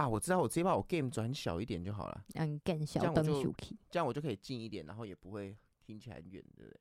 [0.00, 2.24] 啊，我知道，我直接把我 game 转小一点就好了。
[2.32, 6.80] 让你更小灯秀气，这样我就可以近一点，然后也不会听起来很远，对不对？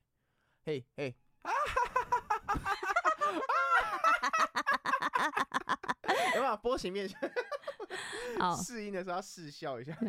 [0.63, 1.14] 嘿嘿，
[6.35, 7.19] 有没有波形面前？
[8.63, 9.94] 试音的时候要试笑一下。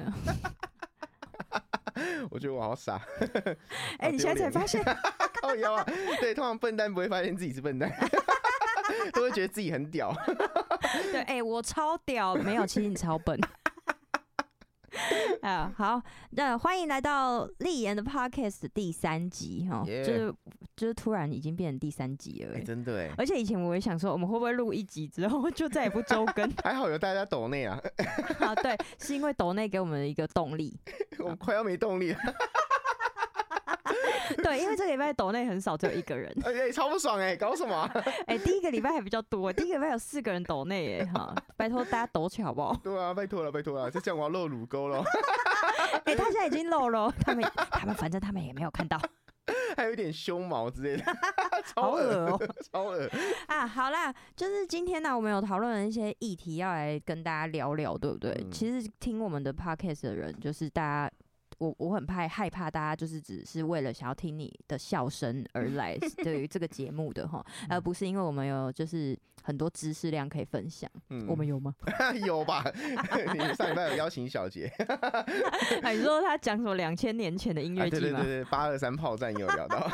[2.31, 2.95] 我觉得我好傻。
[3.99, 4.81] 哎、欸，你现在才发现？
[5.43, 5.85] 靠腰啊！
[6.21, 7.91] 对，通常笨蛋不会发现自己是笨蛋，
[9.13, 10.15] 都会觉得自己很屌。
[11.13, 13.39] 对，哎、欸，我超屌，没有，其实你超笨。
[15.43, 20.35] 啊，好，那欢迎来到立言的 Podcast 第三集哈.就是
[20.77, 23.11] 就是突然已经变成第三集了，欸，真的哎。
[23.17, 26.51] 而且以前我也想说，我们会不会录一集之后就再也不周更？
[26.63, 27.81] 还好有大家抖内啊。
[28.41, 30.79] 啊，对，是因为抖内给我们的一个动力。
[31.21, 32.19] 我快要没动力了。
[34.43, 36.31] 对，因为这个礼拜抖内很少，只有一个人。
[36.45, 37.91] 哎、欸，超不爽哎、欸，搞什么、啊？
[38.27, 42.75] 哎、欸，第一个礼拜还比较多，第一个礼拜有四个人抖内哎，哈，拜托大家抖起好不好？
[42.83, 45.03] 对啊，拜托了，拜托了，就这样我要露乳沟了。
[46.05, 49.01] 哎、欸，他现在已经露了，他们他们反正他们也没有看到，
[49.77, 51.05] 还有一点胸毛之类的，
[51.67, 53.09] 超恶哦、喔，超恶
[53.49, 53.67] 啊！
[53.67, 58.31] 好啦，就是今天呢，我们有讨论了一些议题要来跟大家聊聊，对不对？
[58.33, 61.11] 嗯、其实听我们的 podcast 的人，就是大家。
[61.61, 70.91] 我我很怕害怕大家就是只是为了想要听你的笑声而 来对于这个节目的哈，而不是因为我们有就是很多知识量可以分享。
[71.11, 71.75] 嗯，我们有吗？
[72.27, 72.65] 有吧？
[72.75, 74.73] 你上礼拜有邀请小杰，
[75.93, 78.21] 你说他讲什么两千年前的音乐剧吗？
[78.23, 79.87] 对对对，八二三炮战也有聊到。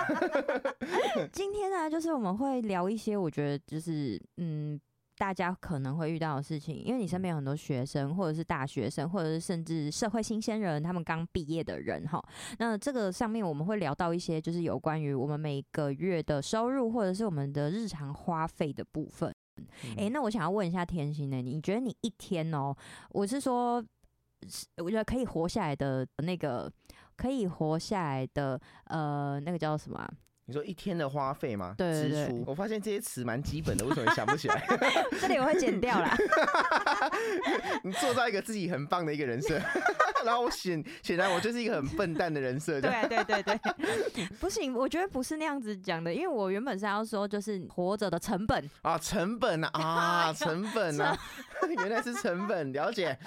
[1.33, 4.81] 今天呢，就是我们会聊一些我觉得就是嗯。
[5.19, 12.23] 大家可能会遇到的事情，因为你身边有很多学生，或者是大学生，或者是甚至社会新鲜人，他们刚毕业的人哈。
[12.59, 19.35] 那这个上面我们会聊到一些，就是有关于我们每个月的收入，或者是我们的日常花费的部分。
[19.97, 22.77] 诶、欸，那我想要问一下天心呢，你觉得你一天哦、喔，
[23.11, 23.83] 我是说，
[24.83, 26.71] 我觉得可以活下来的那个，
[27.17, 30.11] 可以活下来的，呃，那个叫什么、啊？
[30.49, 31.75] 你说一天的花费吗？
[31.77, 32.45] 对，对，对，支出。
[32.47, 34.65] 我发现这些词蛮基本的，为什么想不起来？
[35.21, 36.17] 这里我会剪掉啦。
[37.83, 39.61] 你做到一个自己很棒的一个人设，
[40.25, 42.79] 然后我显显然我就是一个很笨蛋的人设。
[42.81, 51.19] 对对对对，不行，我觉得不是那样子讲的，因为我原本是要说就是活着的成本啊，成本啊啊，成本啊，
[51.79, 53.19] 原来是成本，了解。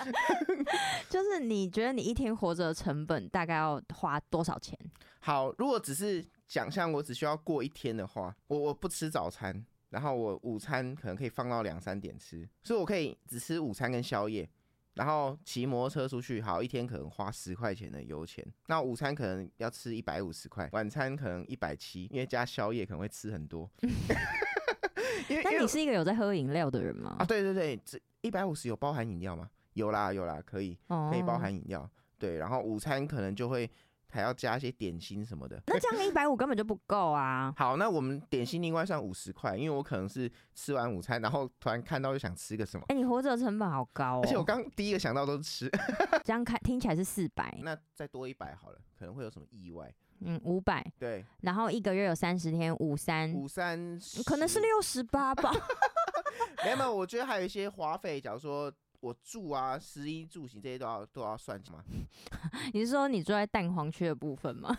[1.10, 4.80] 就是你觉得你一天活着的成本大概要花多少钱？
[5.20, 6.26] 好，如果只是。
[6.50, 14.50] 想象我只需要过一天的话，我我不吃早餐，然后我午餐可能可以放到两三点吃，所以我可以只吃午餐跟宵夜，
[14.96, 23.70] 然后骑摩托车出去，好，一天可能花十块钱的油钱，那午餐可能要吃一百五十块，晚餐可能一百七，因为加宵夜可能会吃很多。
[25.30, 27.16] 那 你是一个有在喝饮料的人吗？
[27.20, 29.48] 啊，对对对，这一百五十有包含饮料吗？
[29.74, 30.76] 有啦有啦，可以，
[31.12, 31.88] 可以包含饮料。
[32.18, 33.70] 对，然后午餐可能就会。
[34.12, 37.54] 还要加一些点心什么的，那这样一百五根本就不够啊！
[37.58, 42.84] 好，那我们点心另外算五十块，因为我可能是吃完午餐，然后突然看到又想吃个什么。
[42.90, 44.22] 哎、欸，你活着的成本好高哦！
[44.24, 45.72] 而且我刚第一个想到都是吃，
[46.26, 49.94] 这样看听起来是四百， 那再多一百好了，可能会有什么意外？
[50.22, 50.86] 嗯，五百。
[50.98, 55.52] 对，然后一个月有三十天，五三五三，可能是六十八吧。
[56.64, 58.74] 没有没有，我觉得还有一些花费，假如说。
[59.02, 61.84] 我住啊，食衣住行这些都要都要算吗？
[62.74, 64.76] 你是说你住在蛋黄区的部分吗？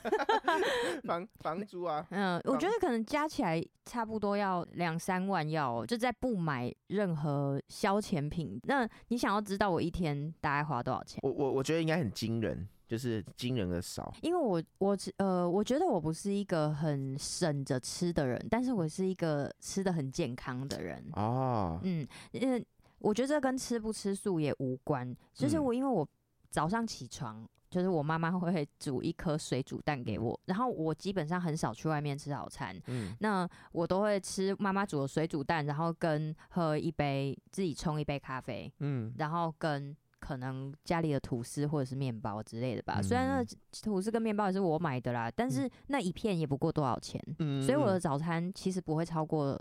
[1.04, 8.60] 房房租啊，嗯，我觉得可能加起来差不多要两三万要，要就在不买任何消遣品。
[8.64, 11.20] 那你想要知道我一天大概花多少钱？
[11.22, 14.12] 我我我觉得应该很惊人，就是惊人的少。
[14.20, 21.80] 因为我我呃，我觉得我不是一个很省着吃的人，但是我是一个吃的很健康的人哦。
[21.82, 22.62] 嗯，因为。
[23.00, 26.06] 我觉得这跟吃不吃素也无关，就是我因为我
[26.50, 49.58] 早上起床，就是我妈妈会煮一颗水煮蛋给我，然后我基本上很少去外面吃早餐，嗯，那我都会吃妈妈煮的水煮蛋，然后跟喝一杯自己冲一杯咖啡，嗯，然后跟可能家里的吐司或者是面包之类的吧，虽然那吐司跟面包也是我买的啦，但是那一片也不过多少钱，嗯，所以我的早餐其实不会超过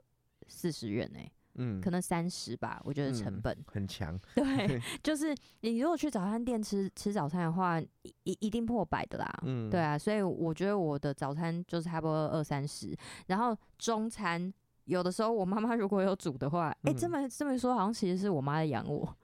[0.47, 1.31] 四十元诶。
[1.55, 4.17] 嗯，可能三十吧，我觉得成本、嗯、很强。
[4.35, 9.39] 对， 就是你如果去早餐店吃吃早餐的话，一一定破百的啦。
[9.43, 12.95] 嗯，对啊，所以我觉得我的早餐就是差不多二三十，
[13.27, 14.53] 然后中餐
[14.85, 19.15] 有的时候我妈妈如果有煮的话，哎、这么这么说，好像其实是我妈在养我。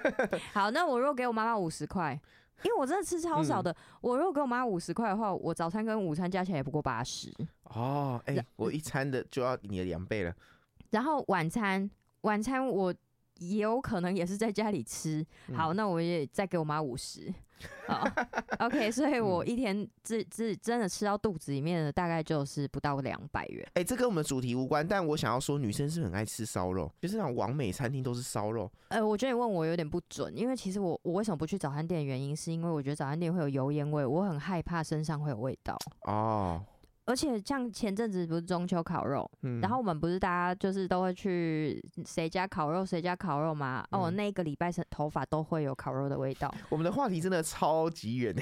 [0.54, 2.18] 好，那我如果给我妈妈五十块，
[2.62, 7.32] 因为我真的吃超少的，嗯、我如果给我妈五十块的话，我早餐跟午餐加起来也不过八十。
[7.64, 10.34] 哦，哎、欸，我一餐的就要你的两倍了。
[10.94, 12.94] 然后晚餐，晚餐我
[13.40, 15.26] 也有可能也是在家里吃。
[15.52, 17.34] 好，那我也再给我妈五十。
[17.88, 18.06] 好，
[18.64, 23.64] OK，所以我一天自自真的吃到肚子里面的大概就是不到两百元。
[23.70, 28.70] 哎、欸，这跟我们主题无关，但我想要说，女生是很爱吃烧肉，就是那种完美餐厅都是烧肉。
[28.88, 35.76] 呃，我觉得你问我有点不准，因为其实我我为什么不去早餐店的原因，是因为我觉得早餐店会有油烟味，我很害怕身上会有味道。
[36.02, 36.62] 哦。
[37.06, 43.86] 而且像前阵子不是中秋烤肉，嗯，然后我们不是大家就是都会去谁家烤肉谁家烤肉吗？
[43.90, 46.52] 嗯、哦，那一个礼拜是头发都会有烤肉的味道。
[46.70, 48.34] 我们的话题真的超级远，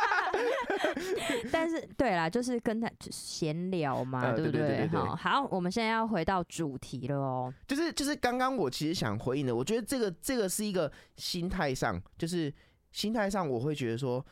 [1.50, 4.86] 但是对啦，就是跟他闲聊嘛，呃、对不对？
[5.16, 7.50] 好，我们现在要回到主题了哦。
[7.66, 12.52] 就是就是刚刚我其实想回应的，我觉得这个这个是一个心态上，就是
[12.92, 14.22] 心态上我会觉得说。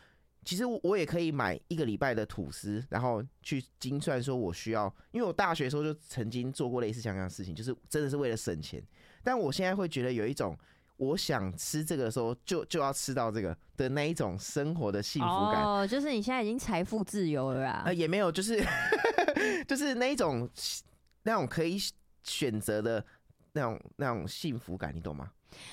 [0.49, 8.83] 其实我也可以买一个礼拜的吐司，然后去精算说我需要，因为我大学的时候就曾经做过类似像这样的事情，就是真的是为了省钱。
[9.23, 10.57] 但我现在会觉得有一种，
[10.97, 15.63] 我想吃这个的时候就就要吃到这个的那一种生活的幸福感。
[15.63, 17.83] 哦， 就是你现在已经财富自由了啊？
[17.85, 18.65] 呃，也没有，就是
[19.69, 20.49] 就是那一种
[21.25, 21.77] 那种可以
[22.23, 23.05] 选择的
[23.53, 25.31] 那种那种幸福感，你懂吗？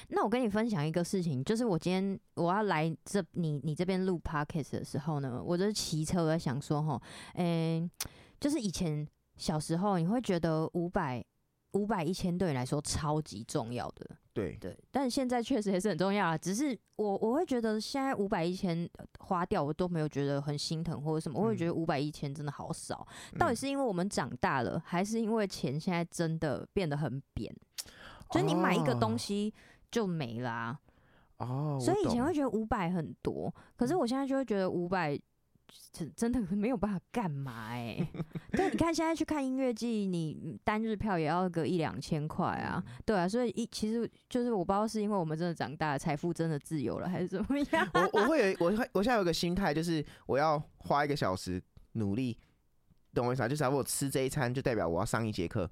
[0.09, 7.01] 那我跟你分享一个事情，就是我今天我要来这你你这边录 podcast 的时候呢，我就是骑车我在想说哈，
[7.35, 7.89] 诶、欸，
[8.39, 9.07] 就是以前
[9.37, 11.23] 小时候你会觉得五百
[11.73, 14.57] 五百一千对你来说超级重要的，对。
[14.61, 18.89] 对，但现在确实也是很重要啊，只是我我会觉得现在五百一千
[19.19, 23.05] 花掉我都没有觉得很心疼或者什么，我会觉得五百一千真的好少，
[23.37, 27.53] 到底是因为我们长大了，还是因为钱现在真的变得很扁？
[28.35, 29.53] 所以你买一个东西
[29.89, 30.77] 就没啦，
[31.37, 35.17] 哦，所以以前会觉得五百很多，可是我现在就会觉得五百
[35.93, 38.05] 真真的没有办法干嘛哎。
[38.51, 47.89] 对，你看现在去看音乐季，你单日票也要个一两千块啊，对啊，所以一其实就是我不知道是因为我们真的长大了，财富真的自由了，还是怎么样？
[47.93, 52.37] 我 我会有我我现在有个心态，就是我要花一个小时努力，
[53.13, 53.47] 懂我意思啊？
[53.47, 55.71] 就是假如我吃这一餐，就代表我要上一节课。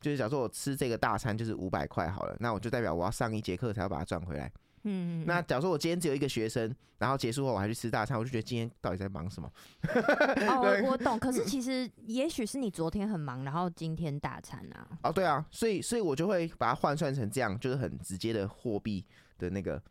[0.00, 4.50] 就是假如说我吃这个大餐就是五百块好了，那我就代表我要上一节课才要把它赚回来。
[4.84, 9.50] 嗯，那假如说我今天只有一个学生，然后结束后我还去吃大餐，我就觉得今天到底在忙什么？
[10.48, 11.18] 哦，我懂。
[11.18, 14.88] 可是 其实也许是你昨天很忙，然后今天大餐啊。
[15.02, 19.04] 哦，对啊，所以所以我就会把它换算成这样，就是很直接的货币
[19.36, 19.82] 的那个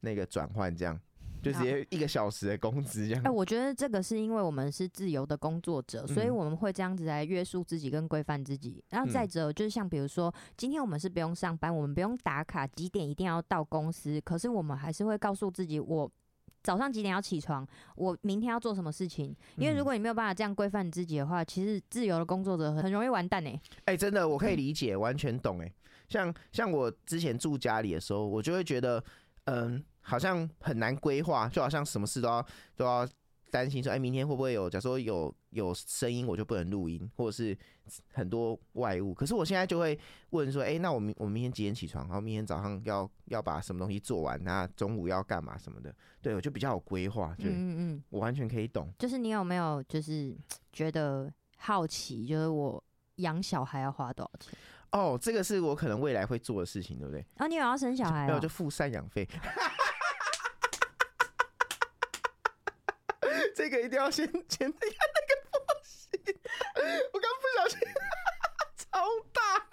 [0.00, 1.00] 那个转换这样。
[1.42, 3.22] 就直接一个小时的工资这样。
[3.22, 8.82] 哎、欸，我觉得这个是因为我们是自由的工作者，所以我们会这样子来约束自己跟规范自己。
[8.90, 16.10] 然后再者，就是像比如说，今天我们是不用上班，我们不用打卡，几点一定要到公司，可是我们还是会告诉自己，我
[16.62, 19.34] 早上几点要起床，我明天要做什么事情。
[19.56, 23.50] 因为如果你没有办法这样规范你自己的话，其实自由的工作者很容易完蛋呢。
[23.84, 25.60] 哎、欸，真的，我可以理解，完全懂。
[25.60, 25.72] 哎，
[26.08, 29.02] 像像我之前住家里的时候，我就会觉得，
[29.44, 29.82] 嗯。
[30.00, 32.46] 好像很难规划，就好像什么事都要
[32.76, 33.08] 都要
[33.50, 34.68] 担心说，哎、欸，明天会不会有？
[34.68, 37.56] 假如说有有声音，我就不能录音，或者是
[38.12, 39.14] 很多外物。
[39.14, 39.98] 可是我现在就会
[40.30, 42.04] 问说，哎、欸，那我明我明天几点起床？
[42.06, 44.38] 然后明天早上要要把什么东西做完？
[44.44, 45.94] 那中午要干嘛什么的？
[46.20, 47.34] 对，我就比较有规划。
[47.38, 48.92] 就，嗯嗯，我完全可以懂。
[48.98, 50.36] 就是你有没有就是
[50.72, 52.26] 觉得好奇？
[52.26, 52.82] 就是我
[53.16, 54.58] 养小孩要花多少钱？
[54.92, 57.24] 哦，这个是我可能未来会做的事情，对不对？
[57.36, 58.26] 啊，你有要生小孩、哦？
[58.26, 59.26] 没有，就付赡养费。
[63.58, 64.78] 这个一定要先剪，那个
[65.50, 66.08] 波形，
[67.12, 67.80] 我刚不小心
[68.78, 69.66] 超大。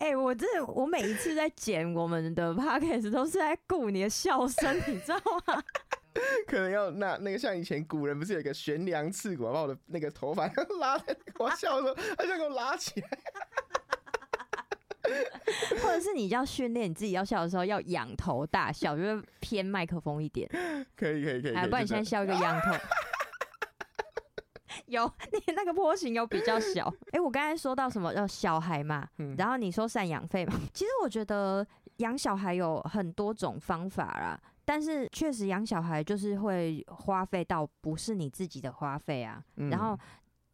[0.00, 5.62] 哎、欸，我这我每一次在剪我们的 podcast 都是在顾你的笑声，你知道吗？
[6.48, 10.48] 可能要那那个像以前古人不是有一个悬梁刺股，把我的那个头发
[10.80, 13.08] 拉在我笑的时候，他就给我拉起来。
[15.82, 20.48] 或者是你要训练你自己要笑的时候要仰头大笑，就是偏麦克风一点。
[20.96, 21.54] 可以可以可以。
[21.54, 22.72] 哎，不然你现在笑一个仰头。
[24.86, 26.86] 有，你那个波形有比较小。
[27.08, 28.12] 哎、欸，我刚才说到什么？
[28.14, 30.54] 叫小孩嘛，然后你说赡养费嘛。
[30.72, 31.66] 其实我觉得
[31.98, 39.98] 养小孩有很多种方法啦，但是确实养小孩就是会花费到不是你自己的花费啊，然后。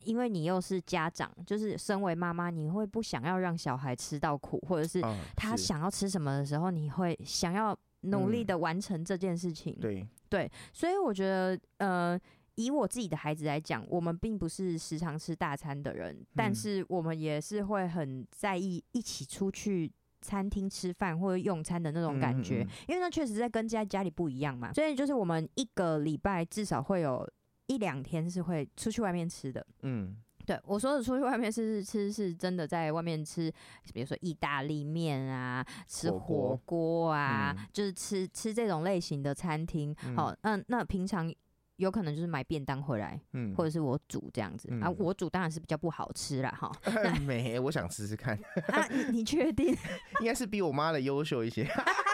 [0.08, 5.02] 因为你又是家长，就是身为妈妈，你会不想要让小孩吃到苦，或者是
[5.36, 9.76] 他想要吃什么的时候，你会想要努力的完成这件事情。
[9.78, 12.18] 对对，所以我觉得，呃，
[12.54, 24.72] 以我自己的孩子来讲，我们并不是时常吃大餐的人，但是我们也是会很在意一起出去餐厅吃饭或者用餐的那种感觉，因为那确实在跟在家里不一样嘛。
[24.72, 27.28] 所以就是我们一个礼拜至少会有。
[27.68, 33.52] 一两天是会出去外面吃的，嗯，对我说的出去外面吃吃是真的在外面吃，
[33.94, 39.94] 比如说意大利面啊，吃火锅啊，嗯、就是吃吃这种类型的餐厅。
[40.16, 41.32] 好、嗯，那、哦、那平常
[41.76, 44.90] 有可能就是买便当回来，嗯，或者是我煮这样子、嗯、啊。
[44.98, 46.50] 我煮当然是比较不好吃啦。
[46.50, 46.72] 哈。
[47.24, 48.34] 没，我想试试看。
[48.68, 49.76] 啊，你你确定？
[50.20, 51.64] 应该是比我妈的优秀一些。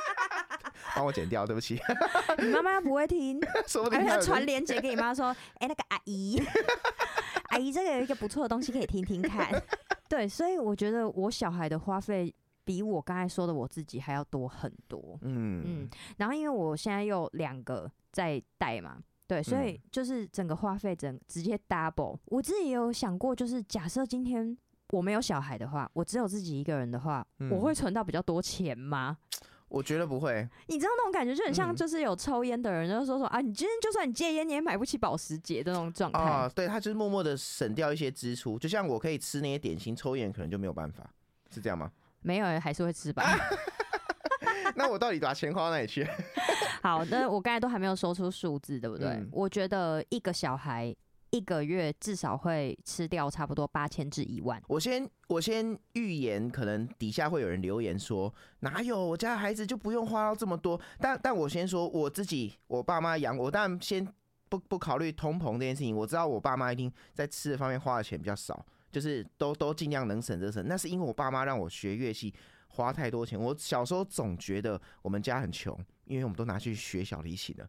[0.95, 1.79] 帮我剪掉，对不起。
[2.39, 5.27] 你妈妈不会听， 说不定要传链接给你妈说
[5.61, 6.43] ：“哎、欸，那个阿姨。
[7.51, 9.51] ”阿姨，这个有一个不错的东西可以听听看。
[10.09, 12.33] 对，所以我觉得我小孩的花费
[12.65, 15.19] 比我刚才说的我自己还要多很多。
[15.23, 15.89] 嗯嗯。
[16.17, 22.19] 然后因为我现在又两个在带嘛，对，所以就是整个花费整直接 double。
[22.27, 24.57] 我自己也有想过，就是假设今天
[24.91, 29.17] 我没有小孩的话，我只有自己一个人的话，我会存到比较多钱吗？
[29.75, 36.49] 我觉得不会，你知道那种感觉就很像，就是有抽烟的人，就是说说、嗯、啊，你今天就算你戒烟，你也买不起保时捷的那种状态啊。
[36.55, 41.05] 对，他就是默默的省掉一些支出，就像我可以吃那些点心，抽烟可能就没有办法，
[41.51, 41.91] 是这样吗？
[42.23, 43.25] 没有，还是会吃吧。
[44.77, 46.07] 那我到底把钱花到哪里去？
[46.81, 49.09] 好，那我刚才都还没有说出数字，对不对？
[49.09, 50.95] 嗯、我觉得一个小孩。
[51.35, 54.63] 一个月至少会吃掉差不多八千至一万。
[54.69, 60.81] 我先我先预言，可能底下会有人留言说，哪有我家孩子就不用花到这么多？
[61.01, 64.07] 但但我先说我自己，我爸妈养我，但先
[64.49, 65.97] 不不考虑通膨这件事情。
[65.97, 70.65] 我知道我爸妈一定在吃的方面花的钱比较少，就是都都尽量能省则省。
[70.69, 72.33] 那是因为我爸妈让我学乐器
[72.69, 73.37] 花太多钱。
[73.37, 77.69] 我小时候总觉得我们家很穷，因为我们都拿去学小提琴了。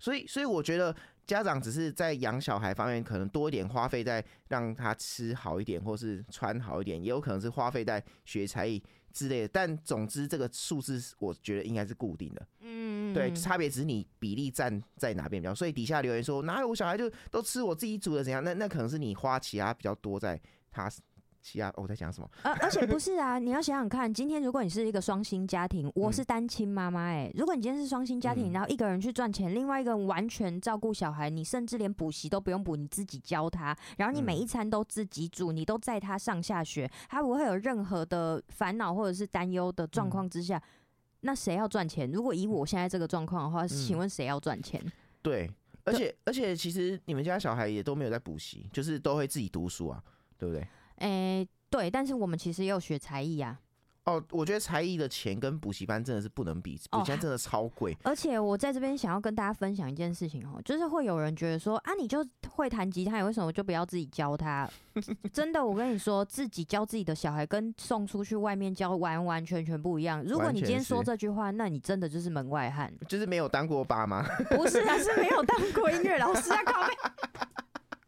[0.00, 0.92] 所以所以我觉得。
[1.26, 9.48] 家长只是在养小孩方面可能多一点花费在让他吃好一点，或是穿好一点，也有可能是花费在学才艺之类的。
[9.48, 12.46] 但总之这个数字我觉得应该是固定的。
[12.60, 15.54] 嗯，对，差别只是你比例占在哪边比较。
[15.54, 18.42] 所以底下留言说哪有我小孩就都吃我自己煮的怎样？
[18.44, 20.40] 那那可能是你花其他比较多在
[20.70, 20.90] 他。
[21.44, 22.28] 其他我在讲什么？
[22.42, 40.60] 而、呃、而且不是啊，你要想想看，今天如果你是一个双薪家庭，我是单亲妈妈，哎，如果你今天是双薪家庭，然后一个人去赚钱，另外一个人完全照顾小孩，你甚至连补习都不用补，你自己教他，然后你每一餐都自己煮，你都在他上下学，他不会有任何的烦恼或者是担忧的状况之下，
[41.20, 42.10] 那谁要赚钱？
[42.10, 44.82] 如果以我现在这个状况的话，请问谁要赚钱？
[45.20, 45.50] 对，
[45.84, 50.02] 而且而且其实你们家小孩也都没有在补习，就是都会自己读书啊，
[50.38, 50.66] 对不对？
[50.96, 51.08] 诶、
[51.40, 53.58] 欸，对，但是我们其实也有学才艺啊。
[54.04, 57.96] 哦，我觉得才艺的钱跟补习班真的是不能比，补习班真的超贵。
[58.02, 64.68] 而且我在这边想要跟大家分享一件事情哦，就是会有人觉得说啊，你就会弹吉他，你为什么就不要自己教他？
[65.32, 70.22] 真的，我跟你说，自己教自己的小孩跟送出去外面教完完全全不一样。
[70.22, 74.22] 如果你今天说这句话，那你真的就是门外汉，就是没有当过爸妈。
[74.50, 76.94] 不是，啊是没有当过音乐老师啊，靠北。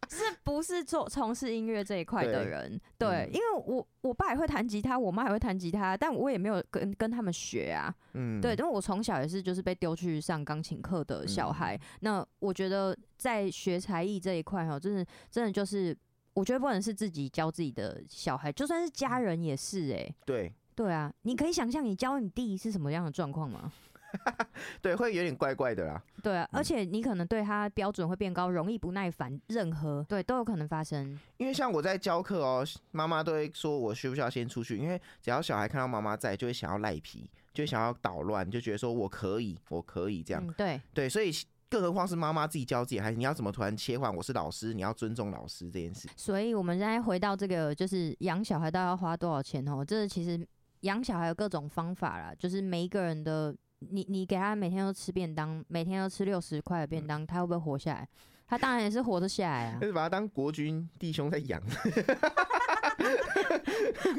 [0.09, 2.81] 是不是做从事音乐这一块的人？
[2.99, 7.95] 对，因为我我爸也会弹吉他，我妈也会弹吉他，但我也没有跟跟他们学啊。
[8.15, 11.77] 嗯，对，因为我从小也是就是被丢去上钢琴课的小孩。
[11.77, 15.97] 嗯、那我觉得在学才艺这一块哈，真的真的就是，
[16.35, 20.15] 我觉得不能是自己教自己的小孩，就算是家人也是哎、欸。
[20.25, 23.73] 对对啊，你可以想象你教你弟是什么样的状况吗？
[24.81, 26.03] 对，会有点怪怪的啦。
[26.23, 31.19] 对啊，而且你可能对他标准会变高，容易不耐烦，任何对都有可能发生。
[31.37, 34.77] 因为像我在教课哦，妈妈都会说我需不需要先出去？
[34.77, 40.45] 因为只要小孩看到妈妈在，就会想要赖皮，就会想要捣乱，就觉得说我可以，我可以这样。
[40.47, 41.31] 嗯、对对，所以
[41.69, 44.15] 更何况是妈妈自己教自己孩子，你要怎么突然切换？
[44.15, 46.09] 我是老师，你要尊重老师这件事。
[46.17, 49.85] 所以我们现在回到这个，就是养小孩到底要花多少钱哦？
[49.85, 50.45] 这其实
[50.81, 53.55] 养小孩有各种方法啦，就是每一个人的。
[53.81, 58.09] 你你给他每天都吃便当，每天都吃六十块的便当，他会不会活下来？
[58.49, 59.79] 他当然也是活得下来啊。
[59.81, 61.61] 就是把他当国军弟兄在养。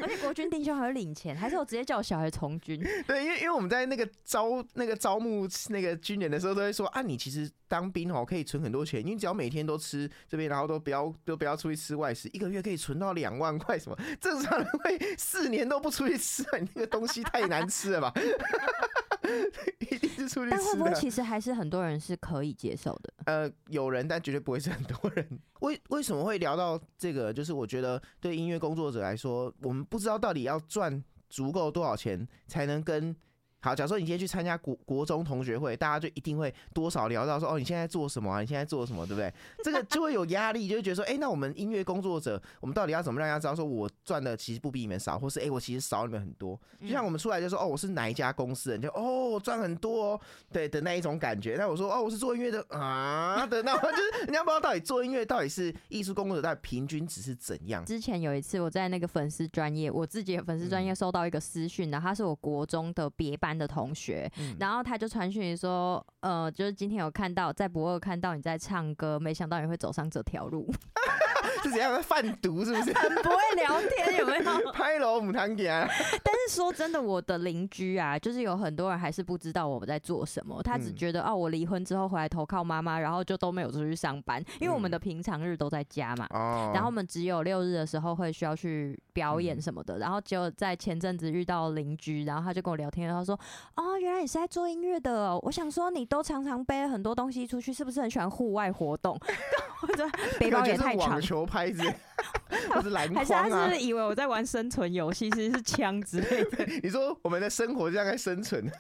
[0.02, 2.80] 而且国军弟兄还会领钱，还是我直接叫我小孩从军？
[3.08, 13.80] 对，因为因为我们在那个招那个招募那个军人的时候，都会说啊，你其实当兵哦可以存很多钱，你只要每天都吃这边，然后都不要都不要出去吃外食，一个月可以存到两万块。
[13.80, 18.14] 什么正常人会四年都不出去吃， 你那个东西太难吃了吧？
[19.80, 20.52] 一定是出去吃。
[20.52, 23.14] 但会不会其实还是很多人是可以接受的？
[23.26, 25.28] 呃，有人，但绝对不会是很多人。
[25.62, 27.34] 为为什么会聊到这个？
[27.34, 33.16] 就是我觉得对音乐工作者来说，我们不知道到底要赚足够多少钱才能跟
[33.60, 38.40] 好，假如说你今天去参加国国中同学会，大家就一定会多少聊到说，哦，你现在做什么啊？
[38.40, 39.34] 你现在做什么，对不对？
[39.64, 46.60] 这个就会有压力，就会觉得说，哎、欸，那我们音乐工作者，我们到底要怎么让大家知道，说我赚的其实不比你们少，或是哎、欸，我其实少你们很多。
[46.82, 50.22] 就像我们出来就说，哦，我是哪一家公司的，你就哦，赚很多，哦，
[50.52, 51.56] 对的那一种感觉。
[51.58, 57.84] 那我说，哦，我是做音乐的啊的，那就是人家不知道到底做音乐到底是艺术工作者，到底平均值是怎样。
[57.86, 64.28] 之前有一次我在那个粉丝专业，我自己的粉丝专业收到一个私讯，然后他是我国中的别班的同学。
[64.40, 70.74] 嗯、然后他就传讯说，呃，就是今天有看到在博二看到你在唱歌，没想到你会走上这条路，
[71.68, 72.94] 是怎样贩毒是不是？
[72.94, 74.44] 很不会聊天有没有？
[74.72, 75.88] 拍楼母汤家。
[76.24, 86.28] 但是说真的，我的邻居啊，就是有很多人还是不知道我们在做什么，他只觉得、嗯、哦，我离婚之后回来投靠妈妈，然后就都没有出去上班，因为我们的平常日都在家嘛。
[86.74, 93.40] 然后我们只有六日的时候会需要去表演什么的，嗯、然后就在前阵子遇到邻居，然后他就跟我聊天，他说，
[93.76, 94.18] 哦，原来。
[94.18, 99.18] 你是在做音乐的，喔，我想说你都常常背很多东西出去，是不是很喜欢户外活动？
[99.84, 101.84] 我觉得背包也太长，网球拍子，
[102.70, 103.20] 还是篮筐啊？
[103.20, 106.66] 还是他是不是以为我在玩生存游戏，其实是枪之类的？
[106.84, 108.70] 你说我们的生活就像在生存？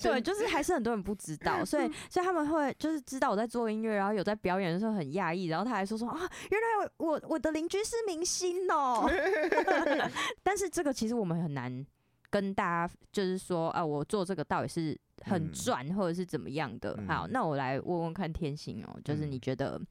[0.00, 6.18] 对，就是还是很多人不知道，所以所以他们会就是知道我在做音乐，然后有在表演的时候很讶异，然后他还说说啊，
[6.50, 10.10] 原来我我的邻居是明星哦，喔。
[10.42, 11.84] 但是这个其实我们很难。
[12.30, 16.94] 跟大家就是说啊，我做这个到底是很赚，或者是怎么样的？
[16.98, 19.86] 嗯、好，那我来问问看天心哦、喔，就是你觉得，嗯、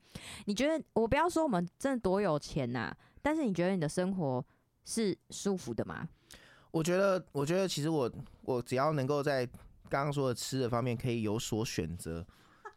[0.46, 4.46] 你觉得我不要说我们真的多有钱呐、啊，但是你觉得你的生活
[4.86, 6.08] 是舒服的吗？
[6.72, 9.46] 我觉得，我觉得其实我我只要能够在
[9.90, 12.26] 刚刚说的吃的方面可以有所选择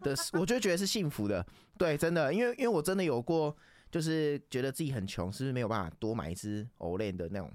[0.00, 1.45] 的，我就觉得是幸福的。
[1.76, 3.54] 对，真的，因为因为我真的有过，
[3.90, 7.50] 就是觉得自己很穷，是不是没有办法多买一支 Olay 的那种。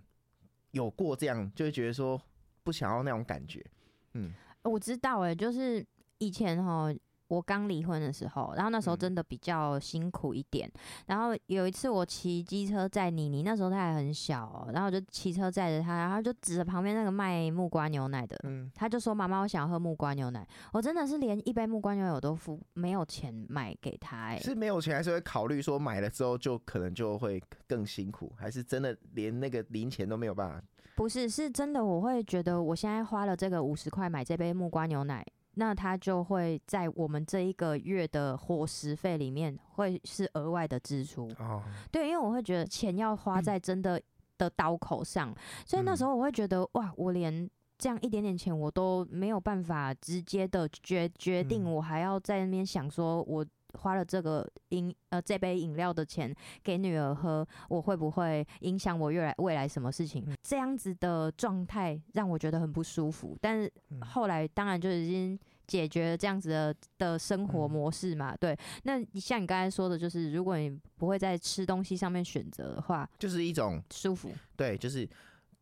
[0.71, 2.21] 有过这样，就会觉得说
[2.61, 3.65] 不想要那种感觉，
[4.11, 4.33] 嗯，
[4.65, 5.85] 我知道哎、就是
[6.17, 6.93] 以前哈。
[7.27, 10.67] 我刚离婚的时候，然后那时候真的比较辛苦一点。
[10.67, 30.61] 嗯、然后有一次我骑机车载妮妮，那时候她还很小、喔，然后我就骑车载着她，然后就指着旁边那个卖木瓜牛奶的，嗯，他就说：“妈妈，我想要喝木瓜牛奶。”我真的是连一杯木瓜牛奶我都付没有钱买给她、欸，哎，是没有钱，还是会考虑说买了之后就可能就会更辛苦，还是真的连那个零钱都没有办法？
[30.95, 35.25] 不是，是真的，我会觉得我现在花了这个五十块买这杯木瓜牛奶。
[35.55, 41.61] 那他就会在我们这一个月的伙食费里面会是额外的支出哦。
[41.91, 44.01] 对，因为我会觉得钱要花在真的
[44.37, 45.33] 的刀口上，
[45.65, 53.45] 所以那时候我会觉得哇，我连这样一点点钱我都没有办法直接的决决定，我还要在那边想说我。
[53.75, 56.33] 花了这个饮呃这杯饮料的钱
[56.63, 60.23] 给女儿喝，我会不会影响我未来未来什么事情？
[60.27, 63.37] 嗯、这样子的状态让我觉得很不舒服。
[63.41, 68.33] 但是后来当然就已经解决了这样子的的生活模式嘛。
[68.33, 74.31] 嗯、对，那你像你刚才说的，就是如果你不会在吃东西上面选择的话，就是一种舒服。
[74.55, 75.07] 对，就是。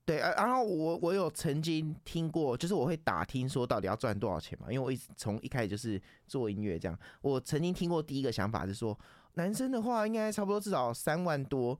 [0.06, 7.00] 对，然后我我有曾经听过，就是我会打听说到底要赚多少钱嘛，因为我一直从一开始就是做音乐这样。
[7.22, 8.98] 我曾经听过第一个想法是说，
[9.36, 11.80] 男生的话应该差不多至少三万多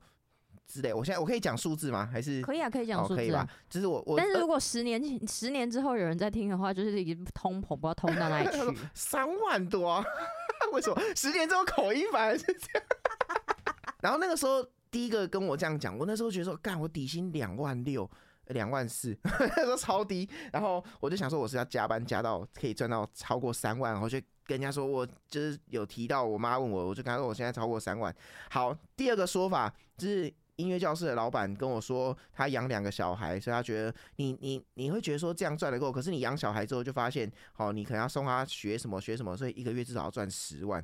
[0.66, 0.90] 之类。
[0.94, 2.08] 我现在我可以讲数字吗？
[2.10, 3.48] 还是可以啊，可以讲数字，啊哦，可以吧？
[3.68, 8.78] 就是我我，但是如果十年前，呃、十年之后有人在听的话，就是已经通膨，不知道通到哪里去。
[8.94, 10.04] 三万多，啊，
[10.72, 10.98] 为什么？
[11.14, 12.88] 十年之后口音反而是这样？
[14.00, 14.66] 然后那个时候。
[14.94, 18.08] 第一个跟我这样讲，我那时候觉得说，干我底薪两万六、
[18.46, 20.28] 两万四， 那时候超低。
[20.52, 28.14] 然后我就想说，我是要加班加到可以赚到超过三万，然后就跟人家说我就是有提到，我妈问我，我就跟她说我现在超过三万。
[28.50, 40.80] 好，第二个说法就是音乐教室的老板跟我说，他养两个小孩，所以他觉得你你你会觉得说这样赚得够，可是你养小孩之后就发现，好，你可能要送他学什么学什么，所以一个月至少要赚十万。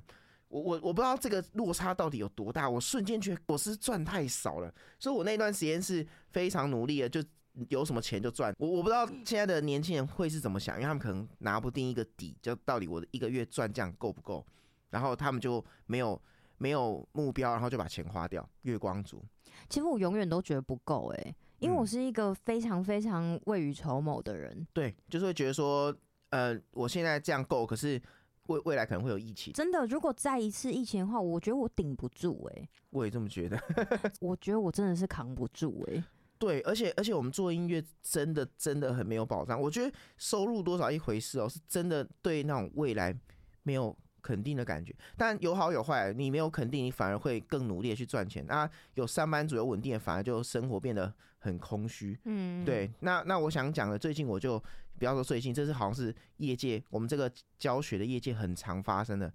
[0.50, 7.22] 我我我不知道这个落差到底有多大，我瞬间觉得我是赚太少了，所以我那段时间是非常努力的，就
[7.68, 8.52] 有什么钱就赚。
[8.58, 14.44] 我我不知道现在的年轻人会是怎么想，因为他们可能拿不定一个底，就到底我的一个月赚这样够不够，
[14.90, 16.20] 然后他们就没有
[16.58, 19.24] 没有目标，然后就把钱花掉，月光族。
[19.68, 25.94] 其实我永远都觉得不够诶，因为我是一个非常非常未雨绸缪的人，对，就是会觉得说，
[26.30, 28.02] 呃，我现在这样够，可是。
[28.50, 32.68] 未未来可能会有疫情，真的，如果再一次疫情的话，我觉得我顶不住哎、欸。
[32.90, 33.56] 我也这么觉得，
[34.20, 36.04] 我觉得我真的是扛不住哎、欸。
[36.38, 39.60] 对，而且而且我们做音乐真的真的很没有保障。
[39.60, 43.14] 我觉得收入多少一回事哦、喔，是真的对那种未来
[43.62, 44.94] 没有肯定的感觉。
[45.16, 48.68] 但有好有坏，你没有肯定，你反而会更努力的去赚钱啊。
[48.94, 52.18] 有上班族有稳定的，反而就生活变得很空虚。
[52.24, 52.90] 嗯，对。
[53.00, 54.62] 那那我想讲的，最近我就
[55.00, 59.32] 不要说最近，这是好像是业界我们这个教学的业界很常发生的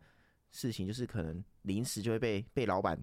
[0.51, 2.97] 事情，就是可能临时就会被被老板。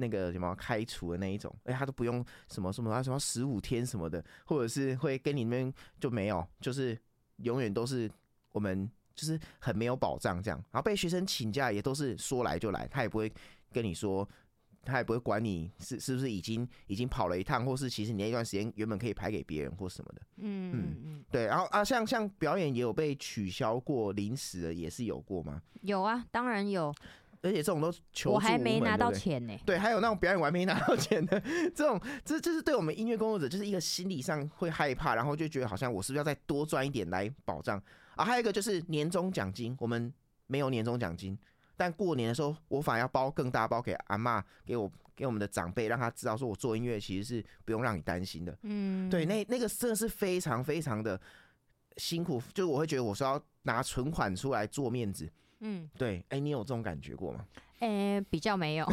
[0.00, 6.96] 那个什么开除的那一种，哎，他都不用什么什么，他什么十五天什么的，或者是会跟你们就没有，就是
[7.38, 8.08] 永远都是
[8.52, 10.64] 我们就是很没有保障这样。
[10.70, 13.32] 然后被学生请假也都是说来就来，他也不会
[13.72, 14.28] 跟你说，
[14.88, 20.22] 他也不会管你是是不是已经已经跑了一趟，或是其实你那一段时间原本可以排给别人或什么的。
[20.38, 21.46] 嗯嗯嗯，对。
[21.46, 25.62] 然后啊，像像表演也有被取消过，临时的也是有过吗？
[25.82, 26.94] 有啊，当然有。
[27.40, 29.56] 而且这种都求助，我还没拿到钱呢。
[29.64, 31.40] 对，还有那种表演完没拿到钱的，
[31.72, 37.80] 这种这这是对我们音乐工作者就是一个心理上会害怕，然后就觉得好像我是不是要再多赚一点来保障
[38.16, 38.24] 啊？
[38.24, 40.12] 还有一个就是年终奖金，我们
[40.48, 41.38] 没有年终奖金，
[41.78, 48.58] 但过年的时候我反而要包更大包给阿妈，给我给我们的长辈，让他知道说我做音乐其实是不用让你担心的。
[48.62, 51.18] 嗯，对，那那个真的是非常非常的
[51.96, 55.30] 辛苦，就是我会觉得我是要拿存款出来做面子。
[55.60, 57.46] 嗯，对，哎、欸，你有这种感觉过吗？
[57.80, 58.86] 哎、欸，比较没有。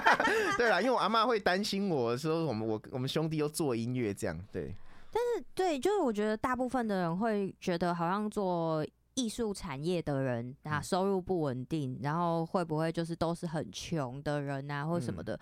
[0.56, 4.74] 对啦，因为我阿妈会担心我说我们我我们兄弟又做音乐这样，对。
[5.14, 8.82] 但是对，就是我觉得大部分的人会觉得好像做
[9.14, 15.34] 艺术产业的人啊，收入不稳定，然后会不会就是都是很穷的人啊，或什么的？
[15.34, 15.40] 嗯、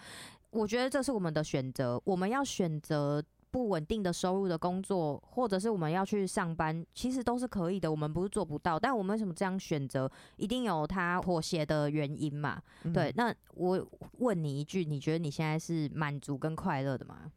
[0.50, 3.22] 我觉得这是我们的选择，我们要选择。
[3.52, 7.90] 不稳定的收入的工作，或者是我们要去上班，其实都是可以的。
[7.90, 10.09] 我们不是做不到，但我们为什么这样选择？
[10.37, 12.62] 一定有他妥协的原因嘛？
[12.85, 13.12] 嗯、对。
[13.16, 13.85] 那我
[14.18, 17.28] 问你一句，你觉得你现在是满足跟快乐的吗？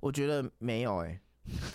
[0.00, 1.20] 我觉得没有诶、欸，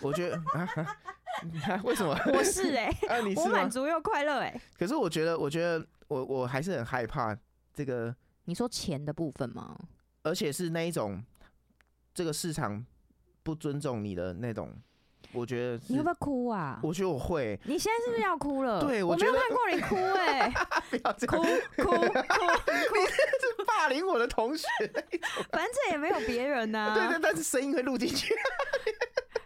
[0.02, 0.36] 我觉得
[1.84, 2.18] 为什么？
[2.34, 4.62] 我是哎、欸， 啊、你是我满足又快乐哎、欸。
[4.78, 7.38] 可是我觉得，我觉得我我还是很害怕
[7.74, 8.16] 这个。
[8.46, 9.78] 你说钱的部分吗？
[10.24, 11.24] 而且是那一种
[12.14, 12.86] 这个市场。
[13.44, 14.70] 不尊重你的那种，
[15.32, 16.82] 我觉得你会不会哭啊？
[16.84, 17.58] 我觉得我会。
[17.64, 18.82] 你现在是不是要哭了？
[18.84, 20.54] 对，我，我没有看过你哭哎、欸！
[20.90, 21.42] 不要这样，哭
[21.82, 22.06] 哭哭哭！
[22.94, 24.68] 你是霸凌我的同学。
[25.50, 26.94] 反正这也没有别人呐、啊。
[26.94, 28.36] 对对，但是声音会录进去。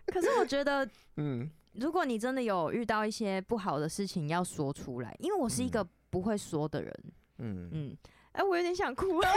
[0.07, 0.83] 可是我觉得，
[1.17, 6.93] 嗯，如果你真的有遇到一些不好的事情，要说出来，因为我是一个不会说的人。
[7.39, 7.97] 嗯嗯。
[8.33, 9.27] 哎、欸，我有点想哭 了。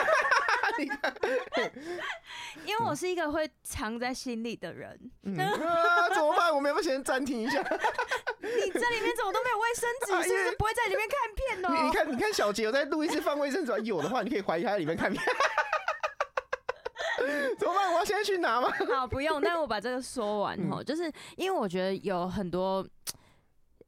[2.65, 4.99] 因为我是一个会藏在心里的人。
[5.23, 6.55] 嗯 啊、怎么办？
[6.55, 7.59] 我们要不要先暂停一下？
[8.43, 10.29] 你在里面怎么都没有卫生纸？
[10.29, 11.69] 是不是不会在里面看片哦？
[11.87, 15.23] 你看，你看，小杰有在录音室放卫生纸，有的话你可以怀疑他在里面看片。
[17.59, 17.93] 怎么办？
[17.93, 18.69] 我要先去拿吗？
[18.95, 19.41] 好，不用。
[19.41, 22.87] 但我把这个说完哦，嗯、就是因为我觉得有很多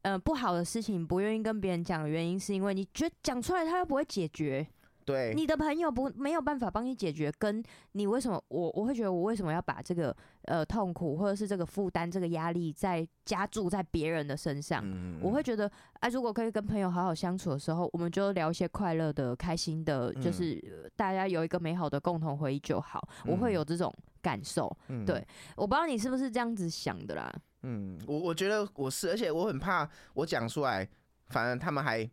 [0.02, 4.66] 呃不好的事情不愿意跟别人讲的原因，是因为你觉得讲出来他又不会解决。
[5.06, 14.82] 对，你的朋友不没有办法帮你解决，跟你为什么我我会觉得我为什么要把这个呃痛苦或者是这个负担这个压力再加注在别人的身上？
[14.84, 23.08] 嗯、我会觉得哎、啊，如果可以跟朋友好好相处的时候，我们就聊一些快乐的、开心的，就是大家有一个美好的共同回忆就好。
[23.26, 24.76] 嗯、我会有这种感受。
[24.88, 27.32] 嗯、对，我不知道你是不是这样子想的啦。
[27.62, 30.88] 嗯，我我觉得我是，而且我很怕我讲出来，
[31.28, 32.10] 反正他们还。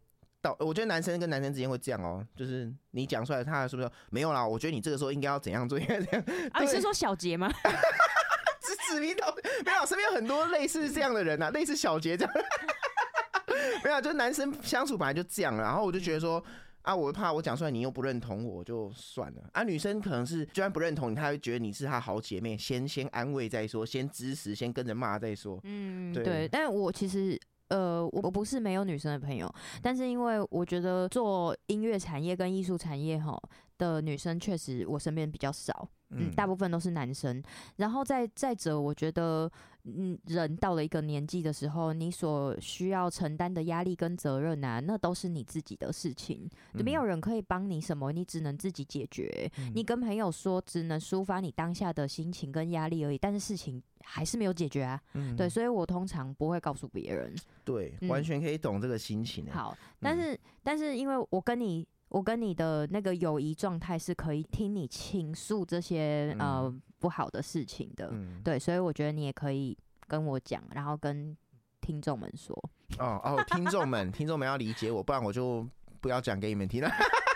[0.59, 4.45] 我觉得男生跟男生之间会这样哦、喔，就是你讲出来，他是不是没有啦？
[4.45, 6.23] 我觉得你这个时候应该要怎样做，应该这样。
[6.51, 7.49] 啊，你是说小杰吗？
[8.61, 9.33] 指指名道
[9.65, 12.33] 没有，身边有很多类似这样的人呐、啊，类似小杰这样。
[13.83, 16.43] 没有，就是男生相处本来就这样，然后我就觉得说
[16.81, 19.41] 啊，我怕我讲出来你又不认同我，就算了。
[19.53, 25.59] 啊，女生可能是就算不认同你，她会觉得你是她好姐妹，先先安慰再说，先支持，先跟着骂再说。
[25.63, 26.47] 嗯，对，对。
[26.49, 27.39] 但我其实。
[27.69, 33.41] 呃，我不是没有女生的朋友，但是因为我觉得做音乐产业跟艺术产业哈
[33.77, 37.41] 的女生确实我身边比较少，嗯，大部分都是男生。
[37.77, 39.51] 然后再再者，我觉得。
[39.85, 49.51] 嗯，人到了一个年纪的时候，你所需要承担的压力跟责任啊，那都是你自己的事情，嗯、没有人可以帮你什么，你只能自己解决。
[49.57, 54.99] 嗯、你跟朋友说，只能抒发你当下的心情跟压力而已，但是事情还是没有解决啊。
[55.13, 57.33] 嗯、对，所以我通常不会告诉别人。
[57.63, 59.45] 对，完全可以懂这个心情。
[59.51, 61.87] 好，但是、嗯、但是因为我跟你。
[62.09, 69.75] 我跟你的那个友谊状态是可以听你倾诉这些呃不好的事情的，嗯、对，所以我觉得你也可以
[70.07, 71.35] 跟我讲，然后跟
[71.81, 72.55] 听众们说。
[72.99, 75.67] 哦哦，听众们，听众们要理解我，不然我就
[76.01, 76.91] 不要讲给你们听了。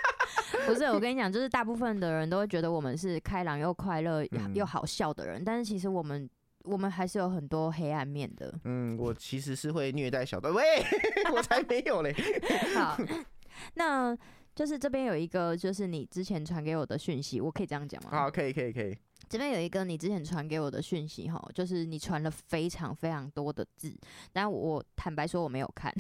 [0.68, 6.30] 不是，我跟你讲，就是大部分的人都会觉得我们是开朗又快乐又好笑的人，嗯、但是其实我们
[6.68, 8.54] 我们还是有很多黑暗面的。
[8.66, 10.64] 嗯，我其实是会虐待小的，喂，
[11.34, 12.14] 我才没有嘞。
[12.76, 12.98] 好。
[13.74, 14.16] 那
[14.54, 18.10] 就是这边有一个，就是你之前传给我的讯息，我可以这样讲吗？
[18.12, 18.96] 好，可以，可以，可以。
[19.28, 23.94] 这边有一个你之前传给我的讯息哈，就是你传了非常非常多的字，
[24.32, 25.94] 但我坦白说我没有看。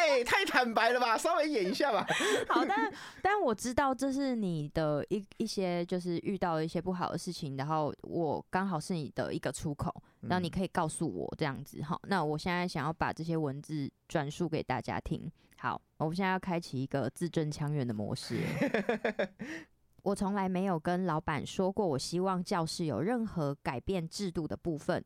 [0.00, 1.16] 哎，太坦白了吧？
[1.18, 2.06] 稍微演一下吧。
[2.48, 11.98] 好，但但我知道这是你的一一些就是遇到了一些不好的事情，然后我刚好是你的一个出口，然后你可以告诉我这样子哈。
[12.04, 15.30] 那我现在想要把这些文字转述给大家听。
[15.58, 18.38] 好，我们现在要开启一个字正腔圆的模式。
[20.02, 25.04] 我从来没有跟老板说过，我希望教室有任何改变制度的部分。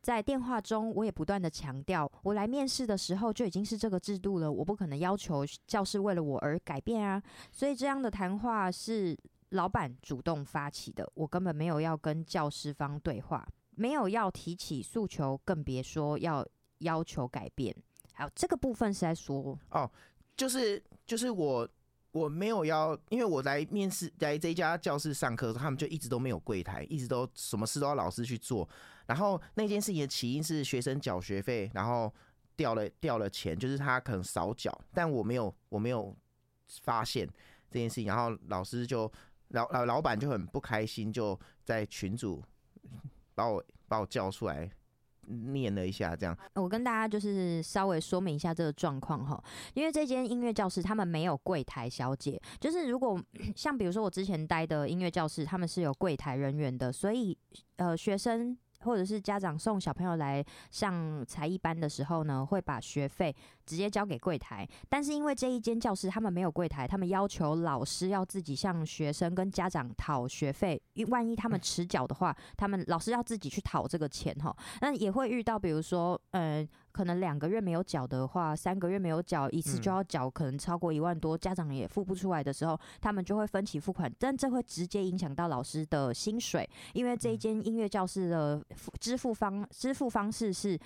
[0.00, 7.20] 在电话中，我也不断地强调，我来面试的时候就已经是这个制度了，我不可能要求教室为了我而改变啊。
[7.50, 9.16] 所以这样的谈话是
[9.50, 16.46] 老板主动发起的，我根本没有要跟教师方对话，没有要提起诉求，更别说要
[16.78, 17.74] 要求改变。
[18.12, 19.90] 还有这个部分是在说哦，
[20.36, 21.68] 就是就是我。
[22.16, 28.66] 我没有要，因为我来面试来这家教室上课，他们就一直都没有柜台，一直都什么事都要老师去做。
[29.04, 32.10] 然后那件事情的起因是学生缴学费，然后
[32.56, 36.16] 掉了掉了钱，就是他可能少缴，但我没有我没有
[36.82, 37.28] 发现
[37.70, 38.06] 这件事情。
[38.06, 39.12] 然后老师就
[39.48, 42.42] 老老老板就很不开心，就在群组
[43.34, 44.70] 把我把我叫出来。
[45.26, 46.36] 念了一下，这样。
[46.54, 49.42] 我跟大家就是稍微说明一下这个状况哈，
[49.74, 53.20] 因为这间音乐教室他们没有柜台小姐，就是如果
[53.54, 57.36] 像比如说我之前待的音乐教室，他们是有柜台人员的，所以
[57.76, 58.56] 呃学生。
[58.80, 63.34] 或者是家长送小朋友来上才艺班的时候呢，会把学费
[63.66, 64.66] 直接交给柜台。
[64.88, 70.80] 但是因为这一间教室他们没有柜台，他们要求老师要自己向学生跟家长讨学费。
[71.08, 74.56] 万一他们迟缴的话，他们老师要自己去讨这个钱哈。
[74.80, 76.66] 那也会遇到，比如说，嗯。
[76.96, 88.64] 可能两个月没有缴的话，三个月没有缴一次就要缴，可能超过一万多，家长也付不出来的时候，他们就会分期付款，但这会直接影响到老师的薪水，因为这一间音乐教室的
[88.98, 90.80] 支付方支付方式是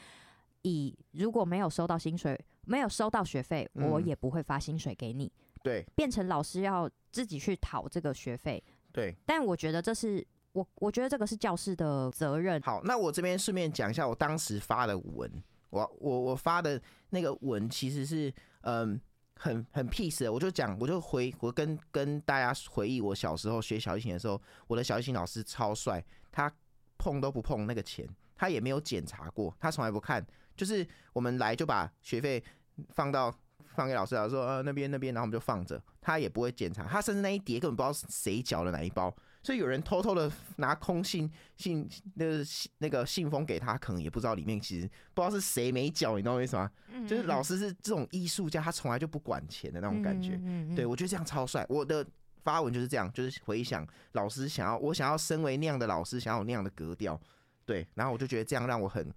[0.63, 12.61] 以如果没有收到薪水，没有收到学费，我也不会发薪水给你，对，变成老师要自己去讨这个学费，对，但我觉得这是我我觉得这个是教师的责任。
[12.63, 15.31] 好，那我这边顺便讲一下我当时发的文。
[15.71, 19.01] 我我我发的那个文其实是嗯
[19.37, 26.53] 很很 peace 的，我就讲我就回我跟跟大家回忆我小时候学小提琴的时候，我的小提琴老师超帅，他
[26.99, 30.27] 碰都不碰那个钱，他也没有检查过，他从来不看，
[30.61, 32.43] 就是我们来就把学费
[32.91, 33.35] 放到
[33.75, 39.11] 放给老师，老师说呃那边那边，然后我们就放着，他也不会检查，他甚至那一叠根本不知道谁缴了哪一包。
[39.43, 42.45] 所以有人偷偷的拿空信信那个
[42.77, 46.71] 那个信封给他，可能也不知道里面其实不知道是谁没缴，你知道为什么？
[47.09, 50.39] 就是老师是这种艺术家，他从来就不管钱的那种感觉。
[50.77, 51.65] 对，我觉得这样超帅。
[51.71, 52.07] 我的
[52.45, 57.19] 发文就是这样，就是回想老师想要我想要身为那样的老师，想要有那样的格调。
[57.65, 59.09] 对，然后我就觉得这样让我很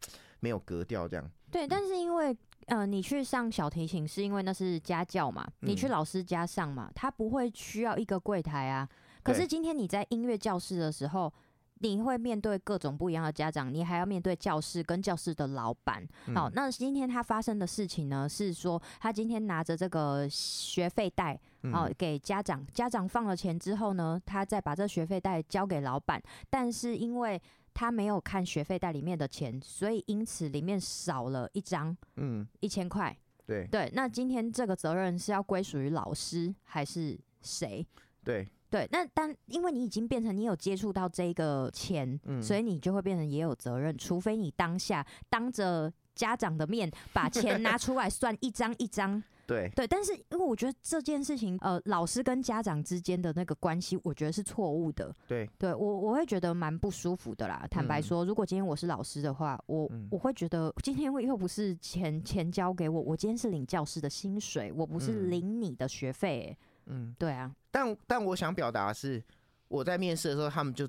[0.43, 1.07] 没有格调。
[1.07, 8.87] 这样对，但是因为呃，你去上小提琴是因为那是家教嘛，你去老师家上嘛，他不会需要一个柜台啊。
[9.23, 11.31] 可是今天你在音乐教室的时候，
[11.79, 16.05] 你会面对各种不一样的家长，你还要面对教室跟教室的老板。
[16.33, 21.39] 好，那今天他发生的事情呢，是说他今天拿着这个学费贷，
[21.71, 27.41] 好给家长，家长放了钱之后呢，他再把这学费贷交给老板，但是因为
[27.73, 33.15] 他没有看学费袋里面的钱，所以因此里面少了一张，嗯，一千块。
[33.45, 37.85] 对对，那今天这个责任是要归属于老师还是谁？
[38.23, 38.47] 对。
[38.69, 49.21] 对，那但因为你已经变成你有接触到这个钱，嗯，所以你就会变成也有责任，除非你当下当着家长的面把钱拿出来算一张一张。
[49.45, 55.13] 对对，但是因为我觉得这件事情，呃，老师跟家长之间的那个关系，我觉得是错误的。
[55.27, 57.67] 对，对我我会觉得蛮不舒服的啦。
[57.69, 66.57] 坦白说，如果今天我是老师的话，我我会觉得今天又不是钱钱交给我，我今天是领教师的薪水，我不是领你的学费欸。
[66.85, 69.21] 嗯，对啊，但但我想表达的是，
[69.67, 70.87] 我在面试的时候，他们就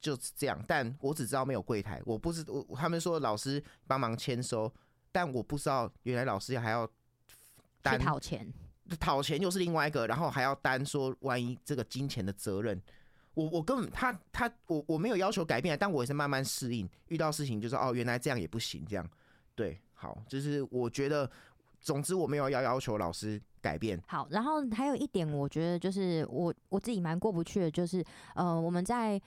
[0.00, 4.72] 就是这样，但我只知道没有柜台，我不知我他们说老师帮忙签收，
[5.12, 6.88] 但我不知道原来老师还要
[7.82, 8.50] 单讨钱，
[8.98, 12.80] 讨钱又是另外一个，然后还要担说万一这个金钱的责任，
[13.34, 19.08] 我我根本他他我我没有要求改变，但我也是慢慢适应，遇到事情就是哦，原来这样也不行，这样
[19.54, 21.30] 对，好，就是我觉得。
[21.82, 23.98] 总之，我没有要要求老师改变。
[24.06, 29.18] 好，然后还有一点，我觉得就是我我自己蛮过不去的，就是呃，我们在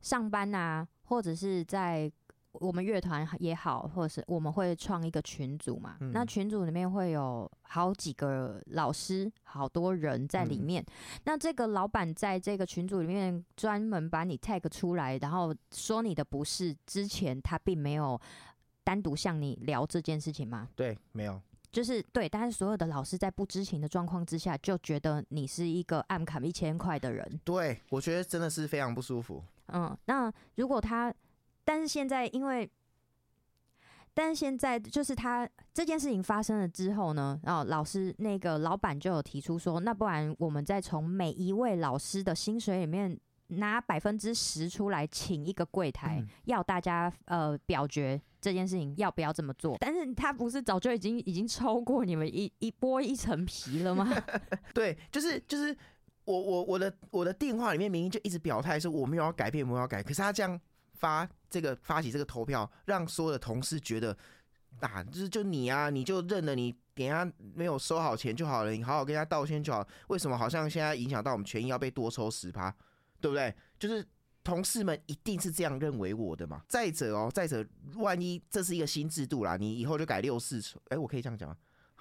[0.00, 2.10] 上班啊，或者是在
[2.52, 10.82] 我们乐团也好，或者是我们会创一个群组嘛，嗯、那群组里面会有好几个老师，好多人在里面。
[10.82, 18.20] 嗯、那这个老板在这个群组里面专门把你 tag 出来，然后说你的不是，之前他并没有
[18.82, 20.68] 单独向你聊这件事情吗？
[20.74, 21.40] 对，没有。
[21.70, 27.40] 就是对，但是所有的老师在不知情的状况之下，就觉得你是一个暗砍一千块的人。
[27.44, 29.40] 对，我觉得真的是非常不舒服。
[29.72, 31.12] 嗯，那如果他，
[31.64, 32.70] 但是现在因为，
[34.14, 48.20] 但是现在就是他这件事情发生了之后呢，然后老师那个老板就有提出说，那不然我们再从每一位老师的薪水里面拿百分之十出来，请一个柜台，嗯、要大家呃表决。
[48.42, 49.76] 这件事情要不要这么做？
[49.78, 54.10] 但是他不是早就已经已经超过你们一一剥一层皮了吗？
[54.72, 55.76] 对，就是就是
[56.30, 60.60] 我我我的我的电话里面明明就一直表态说我没有要改变，没有要改，可是他这样
[60.94, 64.16] 发这个发起这个投票，让所有的同事觉得
[64.80, 69.86] 啊，就是就你啊，你就认了，你等下没有收好钱就好了，你好好跟人家道歉就好。
[70.08, 72.74] 为什么好像现在影响到我们权益要被多抽十趴，
[73.20, 73.54] 对不对？
[73.78, 74.06] 就是。
[74.42, 76.62] 同事们一定是这样认为我的嘛？
[76.66, 77.64] 再者哦，再者，
[77.96, 81.56] 万一这是一个新制度啦，你以后就改六四抽，哎，我可以这样讲吗？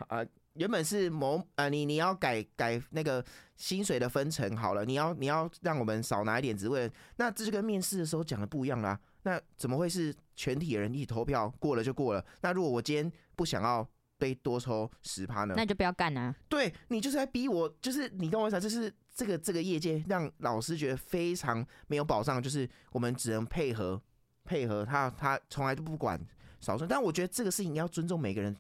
[0.07, 0.25] 啊，
[0.59, 3.23] 原本是某啊，你你要改改那个
[3.55, 8.99] 薪水的分成好了，你要你要让我们少拿一点职位，那这就跟面试的时候讲的不一样啦。
[9.23, 12.23] 那怎么会是全体人一起投票过了就过了？
[12.41, 15.53] 那如果我今天不想要被多抽十趴呢？
[15.57, 16.35] 那就不要干啊！
[16.47, 18.93] 对，你就是在逼我，就是你懂我意思啊，就是。
[19.19, 24.01] 这个这个业界让老师觉得非常没有保障，就是我们只能配合
[24.45, 26.17] 配合他，他从来都不管
[26.61, 26.87] 少数。
[26.87, 28.55] 但我觉得这个事情要尊重每个人，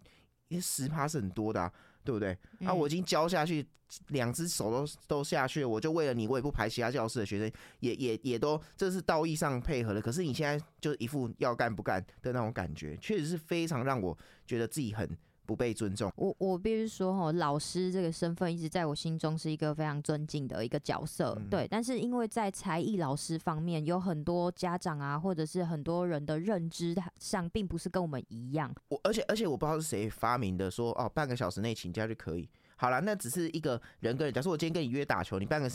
[0.49, 1.71] 因为十趴是很多的啊，
[2.03, 2.37] 对不对？
[2.65, 3.65] 啊，我已经教下去，
[4.07, 10.01] 两只手都都下去了，我就为了你，我也不排其他教室的学生，也也也都这是道义上配合的。
[10.01, 15.09] 可是你现在就一副要干不干的那种感觉，确实是非常让我觉得自己很。
[15.49, 21.67] 不被尊重，我我必须说哈，老师这个身份一直在我心中是一个非常尊敬的一个角色，嗯、对。
[21.67, 28.71] 但是因为在才艺老师方面，有很多家长啊，或者是很多人的认知上，并不是跟我们一样。
[28.89, 32.47] 我而且而且我不知道是谁发明的说，说哦，半个小时内请假就可以。
[32.75, 34.31] 好了，那只是一个人跟人。
[34.31, 35.67] 假设我今天跟你约打球，你半个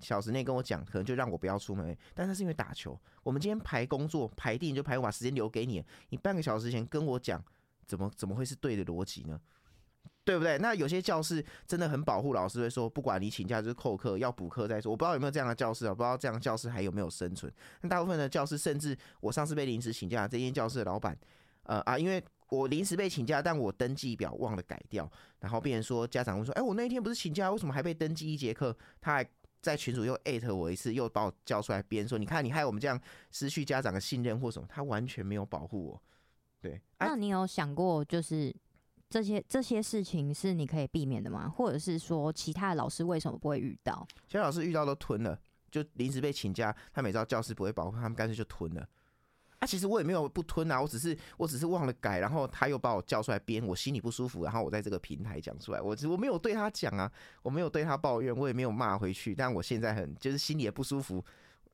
[0.00, 1.96] 小时内跟我讲，可能就让我不要出门。
[2.16, 7.40] 但是是因为打球，我们今天排工作排定就排，我把时间留给你，你半个小时前跟我讲。
[7.90, 9.40] 怎么怎么会是对的逻辑呢？
[10.22, 10.56] 对不对？
[10.58, 14.92] 那有些教室真的很保护老师，会说不管你请假就是扣课，要补课再说。
[14.92, 15.92] 我不知道有没有这样的教室啊？
[15.92, 17.52] 不知道这样的教室还有没有生存？
[17.80, 21.18] 那大部分的教室，甚至我上次被临时请假，这间教室的老板，
[21.64, 28.76] 呃啊，因为我临时被请假，但我登记表忘了改掉，然后变成说家长问说，哎，我那一天不是请假，为什么还被登记一节课？
[29.00, 29.28] 他还
[29.60, 33.00] 在群主又艾特我一次，又把我叫出来编说，你看你害我们这样
[33.32, 34.68] 失去家长的信任或什么？
[34.70, 36.02] 他完全没有保护我。
[36.60, 38.54] 对，那你有想过，就是
[39.08, 41.48] 这些这些事情是你可以避免的吗？
[41.48, 44.06] 或者是说，其他的老师为什么不会遇到？
[44.28, 45.38] 其他老师遇到都吞了，
[45.70, 48.86] 就临时被请假，他每招教室不会保护他们，干脆就吞了。
[49.58, 57.10] 啊，其实我也没有不吞啊，我只是我只是忘了改，然后他又把我叫出来编，我心里不舒服，然后我在这个平台讲出来，我我没有对他讲啊，
[57.42, 61.24] 我没有对他抱怨，我也没有骂回去，但我现在很就是心里也不舒服。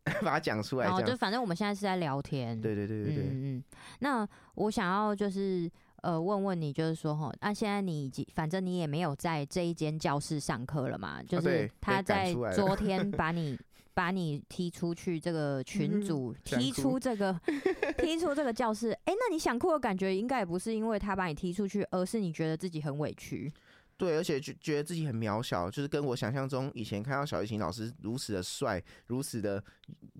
[0.22, 2.58] 把它讲出来，然后就反正我们现在是在聊天。
[2.60, 3.24] 对对对对对。
[3.24, 3.64] 嗯嗯。
[3.98, 5.68] 那我想要就是
[6.02, 11.22] 呃问问你，就是说哈，那现在你已经反正你也没有在这一间教室上课了嘛？
[11.22, 13.58] 就是他在昨天 把你
[13.94, 17.38] 把你踢出去这个群组，踢出这个
[17.98, 18.92] 踢出这个教室。
[19.06, 23.52] 哎，那你想哭的感觉应该也不是因为他把你踢出去，而是你觉得自己很委屈。
[23.96, 29.62] 对，而且觉觉得自己很渺小，就是跟我想象中以前看到小提琴老师如此的帅，如此的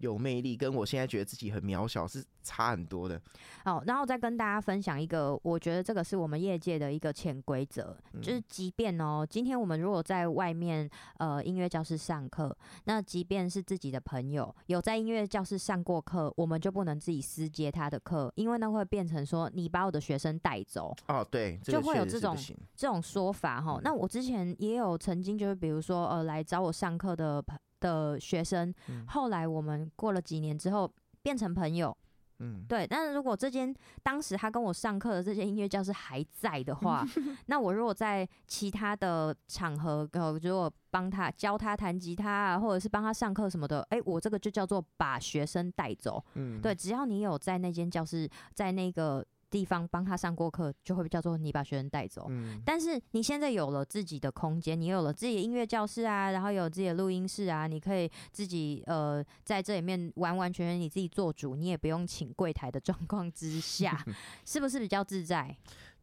[0.00, 3.20] 有魅力，跟我现在觉得自己很渺小是差很多的。
[3.64, 20.96] 好，然后再跟大家分享一个，我觉得这个是我们业界的一个潜规则，就是即便哦，今天我们如果在外面呃音乐教室上课，那即便是自己的朋友有在音乐教室上过课，我们就不能自己私接他的课，因为那会变成说你把我的学生带走。
[21.08, 22.34] 哦，对，就会有这种
[22.74, 23.65] 这种说法。
[23.66, 27.44] 哦，那我之前也有曾经就是比如说呃来找我上课的
[27.80, 28.72] 的学生，
[29.08, 30.90] 后来我们过了几年之后
[31.22, 31.96] 变成朋友，
[32.38, 32.86] 嗯，对。
[32.86, 37.04] 但是如果这间当时他跟我上课的这间音乐教室还在的话，
[37.46, 46.74] 那我如果在其他的场合，呃，如果帮他教他弹吉他啊，或者是帮他上课什么的，哎，我这个就叫做把学生带走，嗯，对。
[46.74, 49.24] 只要你有在那间教室，在那个。
[49.56, 52.26] 地方帮他上过课，就会叫做你把学生带走。
[52.28, 64.04] 嗯，但是你现在有了自己的空间，你有了自己的音乐教室啊，然后有自己的录音室啊，你可以自己呃在这里面完完全全你自己做主，你也不用请柜台的状况之下，
[64.44, 65.56] 是不是比较自在？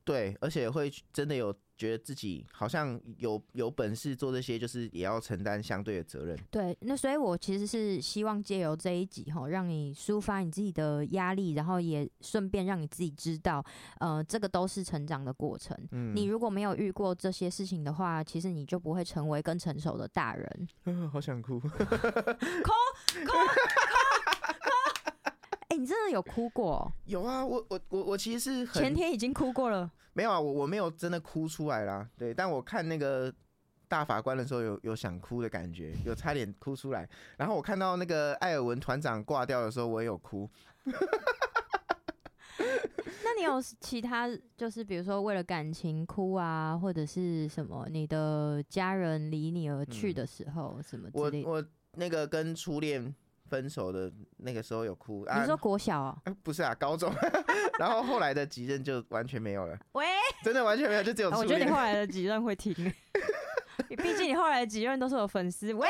[0.03, 6.37] 对，而且会真的有觉得自己好像有有本事做这些，就是也要承担相对的责任。
[6.51, 13.63] 对，那所以我其实是希望借由这一集哈，让你抒发你自己的压力，然后也顺便让你自己知道，
[13.99, 15.77] 呃，这个都是成长的过程。
[15.91, 20.67] 嗯，你如果没有遇过这些事情的话，其实你就不会成为更成熟的大人。
[21.11, 22.71] 好想哭，哭哭哭！
[25.73, 26.93] 哎、欸，你真的有哭过？
[27.05, 29.91] 有啊，我我我我其实是前天已经哭过了。
[30.13, 32.07] 没有啊，我我没有真的哭出来啦。
[32.15, 33.33] 对，但我看那个
[33.87, 37.09] 大法官的时候有，有有想哭的感觉，有差点哭出来。
[37.37, 40.47] 然后我看到那个艾尔文团长挂掉的时候，我也有哭。
[43.23, 47.87] 那你有 其他，就是比如说为了感情哭啊，或者是什么？
[47.89, 51.49] 你的家人离你而去的时候，嗯、什么之类的？
[51.49, 53.15] 我我那个跟初恋。
[53.53, 56.17] 分手的那个时候有哭，啊、你说国小啊？
[56.41, 57.13] 不是啊，高中。
[57.77, 59.77] 然后后来的几任就完全没有了。
[59.91, 60.07] 喂，
[60.43, 61.29] 真的完全没有，就只有。
[61.29, 62.73] 我觉得你后来的几任会听，
[63.95, 65.71] 毕竟你后来的几任都是我粉丝。
[65.71, 65.87] 喂，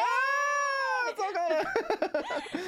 [1.16, 1.64] 糟糕了。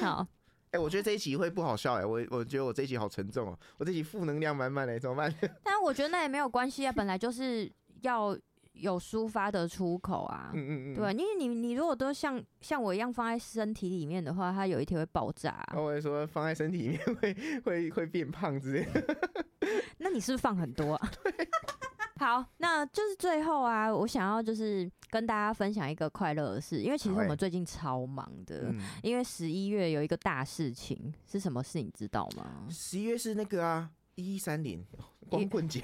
[0.00, 0.26] 好，
[0.70, 5.30] 哎、欸，我觉得这一集会不好笑哎、欸，我我觉得我这一集好沉重哦、喔，我这一集负能量满满的，怎么办？
[5.62, 7.70] 但我觉得那也没有关系啊，本来就是
[8.00, 8.34] 要。
[8.76, 15.74] 有抒发的出口啊，嗯嗯嗯，对，因为你你如果都像像我一样放在身体里面的话，它有一天会爆炸、啊。
[15.76, 19.16] 我会说放在身体里面会会会变胖之类的。
[19.98, 21.10] 那你是不是放很多啊？
[22.18, 32.66] 好，那就是最后啊，我想要就是跟大家分享一个快乐的事，因为其实我们最近超忙的，欸、因为十一月有一个大事情，是什么事你知道吗？
[32.70, 34.84] 十一月是那个啊，一一三零
[35.28, 35.82] 光棍节。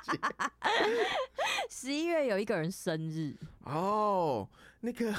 [1.68, 3.34] 十一月有一个人生日
[3.64, 4.48] 哦，
[4.80, 5.12] 那个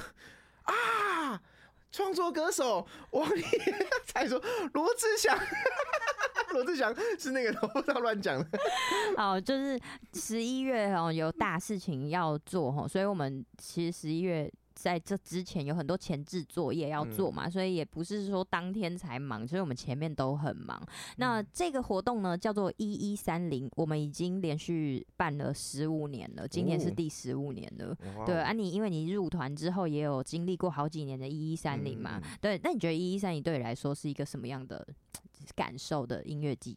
[0.64, 1.42] 啊，
[1.92, 3.44] 创作歌手王力
[4.06, 4.42] 才说
[4.74, 5.38] 罗志祥，
[6.54, 8.60] 罗志祥是那个，我不知道乱讲的。
[9.18, 9.80] 哦，就是
[10.14, 14.52] 十一月哦，有大事情要做哈，所以我们其实十一月。
[14.82, 20.82] 在这之前有很多前置作业要做嘛，所以也不是说当天才忙，所以我们前面都很忙。
[21.18, 27.96] 那这个活动呢，叫做一一三零，我们已经连续办了十五年了，今年是第十五年了。
[28.26, 34.88] 对啊，你因为你入团之后也有经历过好几年的一一三零嘛，对，那你觉得一一三零对你来说是一个什么样的
[35.56, 36.76] 感受的音乐季？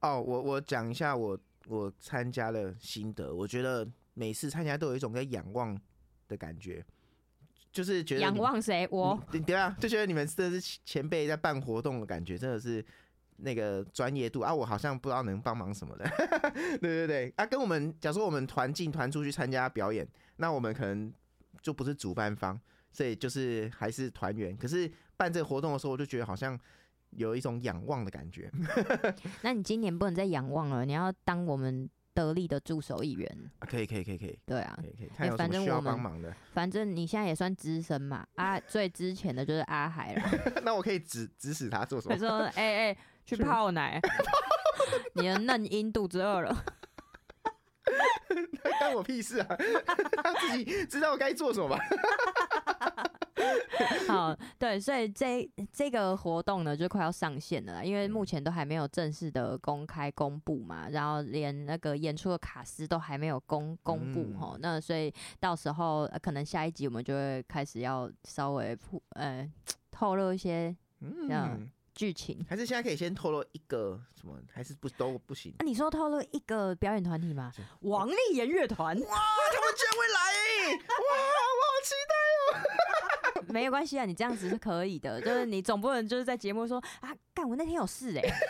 [0.00, 5.76] 哦，我我讲一下我我参加的心得，我觉得每次参加都有一种在仰望
[6.28, 6.84] 的感觉。
[7.72, 8.86] 就是觉得仰望谁？
[8.90, 12.84] 我对对啊，就觉得你们真的是前辈在办活动的感觉，真的是
[13.38, 14.54] 那个专业度啊！
[14.54, 16.04] 我好像不知道能帮忙什么的，
[16.52, 17.46] 对对对啊！
[17.46, 20.06] 跟我们假如说我们团进团出去参加表演，
[20.36, 21.12] 那我们可能
[21.62, 22.60] 就不是主办方，
[22.92, 24.54] 所以就是还是团员。
[24.56, 26.58] 可是办这个活动的时候，我就觉得好像
[27.10, 28.50] 有一种仰望的感觉。
[29.42, 31.88] 那你今年不能再仰望了，你要当我们。
[32.14, 36.34] 得力的助手一员，啊可以可以可以可以，对啊，可以可以，看有什么需要帮忙的。
[36.52, 40.22] 反正你现在也算资深嘛，啊， 最之前的就是阿海了。
[40.64, 42.14] 那我可以指指使他做什么？
[42.14, 44.00] 他说：“哎、欸、哎、欸，去泡奶，
[45.14, 46.64] 你的嫩婴肚子饿了。”
[48.78, 49.56] 关我屁事啊！
[50.22, 51.78] 他自己知道该做什么吧。
[54.08, 68.76] 好，对，所以这这个活动呢，就快要上线了啦，因为目前都还没有正式的公开公布嘛，然后连那个演出的卡司都还没有公公布哈、嗯，那所以到时候可能下一集我们就会开始要稍微
[69.10, 69.50] 呃
[69.90, 75.54] 透露一些嗯剧情，还是现在可以先透露一个什么，还是不都不行？
[75.58, 77.52] 啊、你说透露一个表演团体吗？
[77.80, 82.81] 王立言乐团，哇，他们居然会来，哇，我好期待哦。
[83.52, 88.32] 没有关系啊，你这样子是可以的，就是你总不能就是在节目说啊，干我那天有事哎、欸。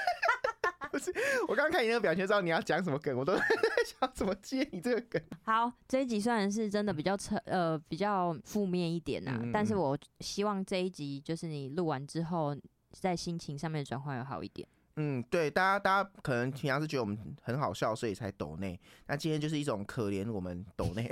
[0.93, 1.11] 不是，
[1.49, 3.43] 我刚刚看你那个表情，知道你要讲什么梗，我都在
[3.99, 5.23] 想怎么接你这个梗。
[5.43, 12.55] 好，这一集虽然是真的比较沉，呃，比较负面一点呐、啊嗯，但是我希望这一集就是你录完之后，
[12.93, 14.69] 在心情上面转换要好一点。
[14.97, 21.11] 嗯，对，大家大家可能平常是觉得我们很好笑，所以才抖内，那今天就是一种可怜我们抖内，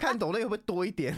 [0.00, 1.14] 看抖内会不会多一点。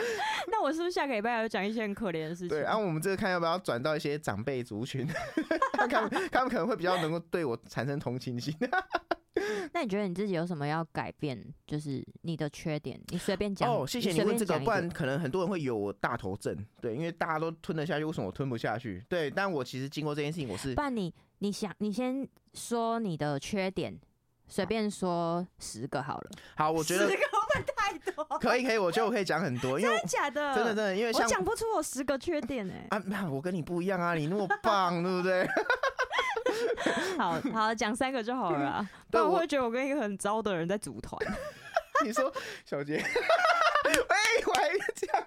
[0.48, 2.48] 那我是不是下个礼拜要讲一些很可怜的事情？
[2.48, 5.06] 对，然、啊、后我们这个看要不要转到一些长辈族群，
[5.72, 8.54] 他们他们可能会比较能够对我产生同情心。
[9.72, 11.42] 那你觉得你自己有什么要改变？
[11.66, 13.72] 就是你的缺点，你随便讲。
[13.72, 16.54] 哦，谢谢你问这个，不然可能很多人会有我大头症。
[16.80, 19.02] 对，因为大家都吞得下去，为什么我吞不下去？
[19.08, 20.74] 对，但我其实经过这件事情，我是。
[20.74, 23.98] 不然你你想，你先说你的缺点，
[24.50, 26.30] 随便说十个好了。
[26.56, 28.24] 好，我觉得十个会不会太多？
[28.38, 30.54] 可以，可以，我觉得我可以讲很多，因为真的假的？
[30.54, 32.98] 真的真的，因为像我讲不出我十个缺点哎、欸。
[32.98, 35.48] 啊，那我跟你不一样啊，你那么棒，对不对？
[37.16, 41.16] 好好讲三个就好了啊， 不然我会觉得我跟一个很糟的人在组团。
[42.04, 42.32] 你说
[42.64, 43.92] 小杰，喂，
[44.46, 45.26] 我还这样，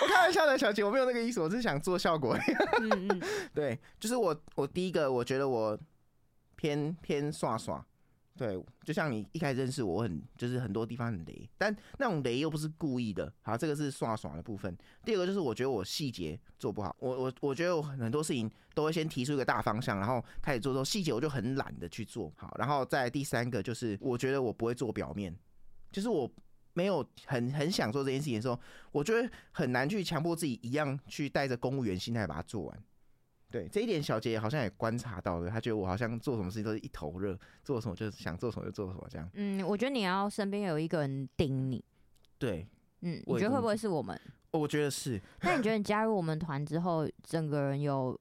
[0.00, 2.36] 我开玩笑的，小杰，我没有那个意思，我是想做效果。
[2.80, 3.22] 嗯嗯，
[3.54, 5.78] 对，就是我，我第一个，我觉得我
[6.56, 7.86] 偏偏耍耍。
[8.38, 13.32] 对，就像你一开始认识我，很就是很多地方很雷，但那种雷又不是故意的。
[13.40, 14.76] 好，这个是耍耍的部分。
[15.06, 22.54] 第二个就是我觉得我细节做不好，我我我觉得我很多事情都会先提出一个大方向，然后开始做做细节，我就很懒得去做好。
[22.58, 25.34] 然后再第三个就是我觉得我不会做表面，
[25.90, 26.30] 就是我
[26.74, 28.60] 没有很很想做这件事情的时候，
[28.92, 32.84] 我觉得很难去强迫自己一样去带着公务员心态把它做完。
[33.50, 35.48] 对，这一点，小杰好像也观察到了。
[35.48, 39.28] 他觉得我好像做什么事情都是一头热，做什么就是想做什么就做什么这样。
[39.34, 41.82] 嗯，我觉得你要身边有一个人顶你。
[42.38, 42.66] 对，
[43.02, 44.20] 嗯，你觉得会不会是我们？
[44.50, 45.20] 我觉得是。
[45.42, 48.18] 那你觉得你加入我们团之后，整个人有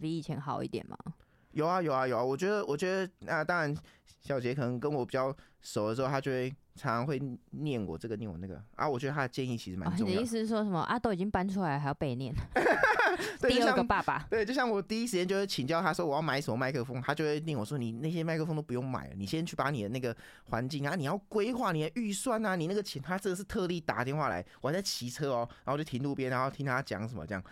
[0.00, 0.96] 比以前好一点吗？
[1.52, 2.24] 有啊，有啊，有啊。
[2.24, 3.76] 我觉得，我觉得，那当然，
[4.20, 8.88] 小杰可能跟我比较熟的时候，他就会常常会念我这个，念我那个啊。
[8.88, 10.04] 我觉得他的建议其实蛮重要的。
[10.04, 10.96] 哦，你的意思是说什么啊？
[10.96, 12.32] 都已经搬出来，还要被念？
[13.48, 20.14] 第二个爸爸，对，就像我第一时间就会请教他说我要买什么麦克风，他就会令我说，你那些麦克风都不用买了，你先去把你的那个
[20.50, 27.42] 环境啊，你要规划你的预算啊，你那个钱，他这个是特地打电话来，我还在骑车哦，然后就停路边，然后听他讲什么这样，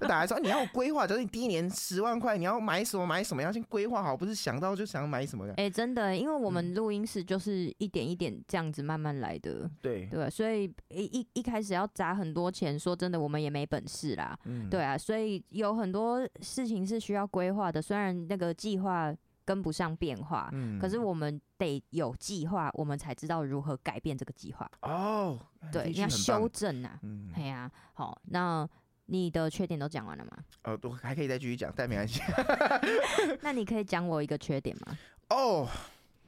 [0.00, 5.52] 就打来说你要规划，就是你第一年十万块你要买什么买什么，要先规划好，不是想到就想买什么的。
[5.54, 10.02] 哎、欸，真的，因为我们录音室就是一点一点这样子慢慢来的，对。
[10.12, 15.42] 对，所以一一一开始要砸很多钱，说真的，我们也没本事啦，嗯，对啊，所以。
[15.50, 19.14] 有很多事情是需要规划的，虽然那个计划
[19.44, 24.68] 跟不上变化，嗯，可是我们得有计划，我们才知道如何改变这个计划。
[24.80, 25.38] 哦，
[25.70, 28.68] 对，你要修正啊，嗯，对呀，好，那
[29.06, 30.30] 你的缺点都讲完了吗？
[30.64, 32.20] 哦，都还可以再继续讲，但没关系。
[33.42, 34.98] 那你可以讲我一个缺点吗？
[35.30, 35.68] 哦，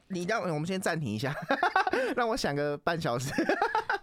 [0.09, 1.35] 你让我们先暂停一下，
[2.15, 3.33] 让我想个半小时。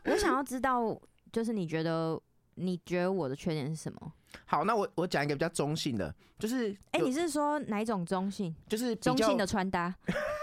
[0.05, 1.01] 我想要知道，
[1.33, 2.21] 就是你觉得。
[2.55, 4.13] 你觉得我的缺点是什么？
[4.47, 8.55] 好，那我我讲一个比较中性的，就是哎、欸，你是说哪一种中性？
[8.67, 9.95] 就是中性的穿搭，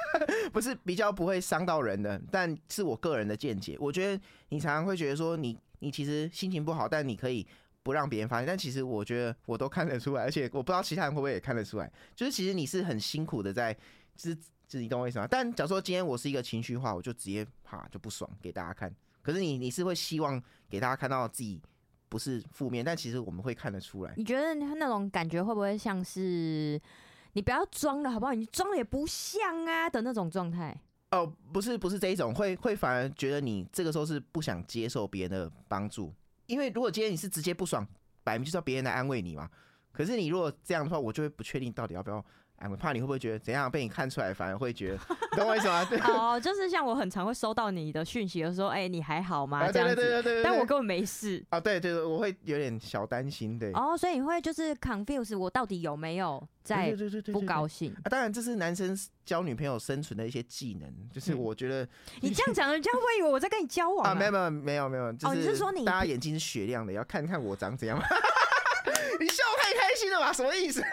[0.53, 3.75] 不是比较不会伤到人的，但是我个人的见解。
[3.79, 7.45] 我觉得你常常会觉得说你你其实心情不好，但你可以
[7.81, 13.73] 不让别人发现，但其实我觉得我都看得出来，而且我不知道其他人会不会也看得出来，就是其实你是很辛苦的在，
[14.15, 15.27] 就是就是你懂我意思吗？
[15.27, 18.93] 但假如说今天我是一个情绪化，我就直接啪就不爽给大家看，
[19.23, 20.39] 可是你你是会希望
[20.69, 21.59] 给大家看到自己。
[22.09, 24.13] 不是负面，但其实我们会看得出来。
[24.17, 26.81] 你觉得那种感觉会不会像是
[27.33, 28.33] 你不要装了好不好？
[28.33, 30.75] 你装了也不像啊的那种状态？
[31.11, 36.13] 哦，不是，不是这一种，会会反而觉得你这个时候是不想接受别人的帮助，
[36.47, 37.87] 因为如果今天你是直接不爽，
[38.23, 39.49] 摆明就是要别人来安慰你嘛。
[39.91, 42.23] 可是你如果这样的话，我就会不确定到底要不要。
[42.59, 44.97] 哎，我怕你会不会觉得怎样被你看出来，反而会觉得，
[45.37, 45.83] 懂我意思吗？
[45.89, 45.97] 对。
[45.99, 49.71] 哦，就是像我很常会收到你的讯息的时候，哎，你还好吗？
[49.71, 49.95] 这样子。
[49.95, 50.43] 对对对。
[50.43, 51.43] 但我根本没事。
[51.49, 53.71] 啊，对对对，我会有点小担心，对。
[53.73, 56.93] 哦，所以你会就是 confuse 我到底有没有在
[57.31, 57.93] 不高兴？
[58.03, 61.87] 啊，当然这是男生交女朋友生存的一些技能，就是我觉得
[62.21, 64.13] 你这样讲，人家会以为我在跟你交往啊？
[64.13, 67.97] 没有没有没有没有，哦，你是说你大家眼睛是雪亮的，要看看我长怎样？
[69.19, 70.31] 你笑太开心了吧？
[70.33, 70.83] 什么意思？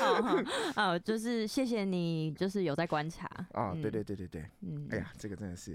[0.00, 0.36] 好好
[0.74, 3.28] 好，就是谢谢你，就是有在观察。
[3.54, 5.74] 哦，对对对对对，嗯，哎呀，这个真的是，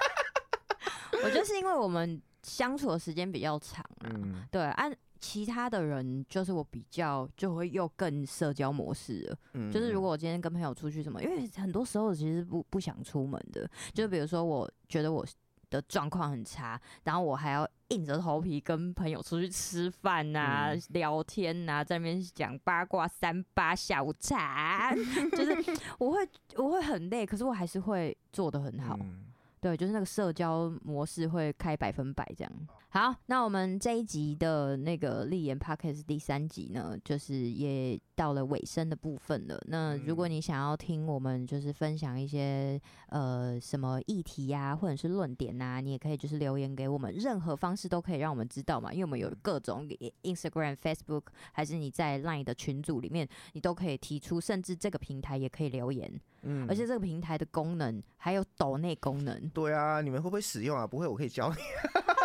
[1.22, 15.26] 我就是因为我们相处的时间比较长啊，嗯、对，按其他的人就是我比较就会又更社交模式了，嗯，就是如果我今天跟朋友出去什么，因为很多时候其实不不想出门的，就比如说我觉得我
[15.70, 17.66] 的状况很差，然后我还要。
[17.90, 24.94] 硬着头皮跟朋友出去吃饭呐、啊、嗯、聊天呐、啊，在那边讲八卦三八下午茶，
[25.32, 26.18] 就是我会
[26.54, 28.96] 我会很累，可是我还是会做的很好。
[29.00, 29.26] 嗯
[29.60, 32.52] 对，就是那个社交模式会开百分百这样。
[32.92, 39.62] 好，那我们这一集的那个立言 Podcast 第三集呢，就是也到了尾声的部分了。
[39.68, 42.80] 那如果你想要听我们就是分享一些
[43.10, 48.92] 呃什么议题呀、啊，或者是论点呐、啊，你也可以就是留言给我们，任何方式都可以让我们知道嘛。
[48.92, 49.88] 因为我们有各种
[50.24, 56.20] Instagram、Facebook，还是你在 Line 的群组里面，你都可以提出，甚至这个平台也可以留言。
[56.42, 59.48] 嗯，而且这个平台的功能还有抖内功能。
[59.50, 60.84] 对啊，你们会不会使用啊？
[60.84, 61.56] 不会，我可以教你。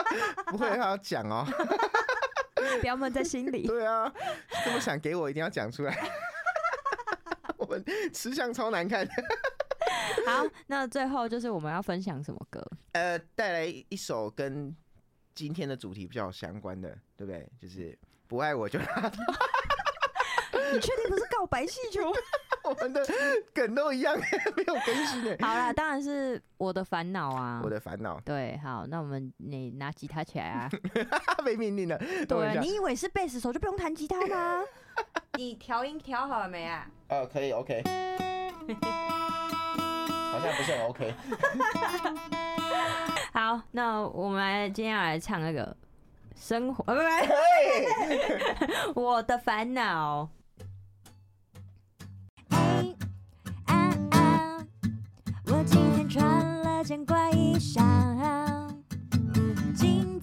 [0.52, 1.46] 不会，他要讲哦。
[2.82, 3.66] 不要闷在心里。
[3.68, 4.12] 对啊，
[4.64, 6.10] 这么想给我，一定要讲出来。
[7.58, 7.84] 我们
[8.14, 9.08] 吃相超难看。
[10.26, 12.66] 好，那最后就是我们要分享什么歌？
[12.94, 14.76] 呃，带来一首跟
[15.34, 17.48] 今天的主题比较相关的，对不对？
[17.60, 17.98] 就是
[18.28, 19.12] 不爱我就拉倒。
[20.74, 22.12] 你确定不是告白气球？
[22.68, 23.06] 我们的
[23.54, 24.16] 梗都一样，
[24.58, 25.38] 没有更新的。
[25.40, 27.62] 好啦，当然是我的烦恼啊！
[27.64, 28.20] 我的烦恼。
[28.26, 30.70] 对，好，那我们你拿吉他起来啊！
[31.46, 31.98] 被命令了。
[32.28, 34.64] 对，你以为是贝斯手就不用弹吉他吗？
[35.38, 36.88] 你调音调好了没啊？
[37.10, 37.84] 呃，可以，OK。
[40.32, 41.14] 好像不是很 OK。
[43.34, 45.76] 好，那我们来今天要来唱那个
[46.36, 46.96] 生活，呃，
[48.88, 50.30] 不不，我的烦恼。
[56.86, 57.82] 件怪衣裳，
[59.76, 60.15] 今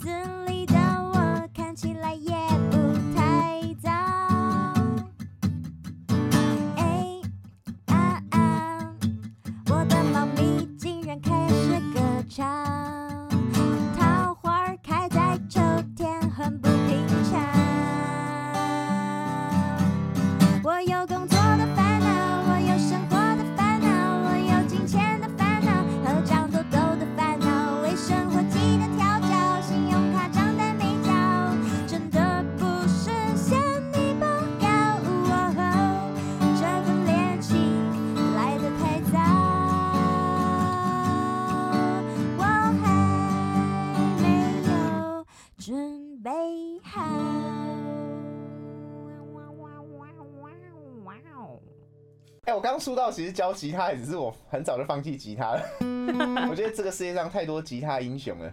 [52.53, 55.63] 哎、欸，我刚出道，其实教吉他也只是我很早就放弃吉他了。
[56.51, 58.53] 我觉得这个世界上太多吉他英雄了。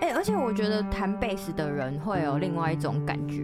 [0.00, 3.42] 哎、欸，而且我觉得弹贝斯的人会有另外一种感觉。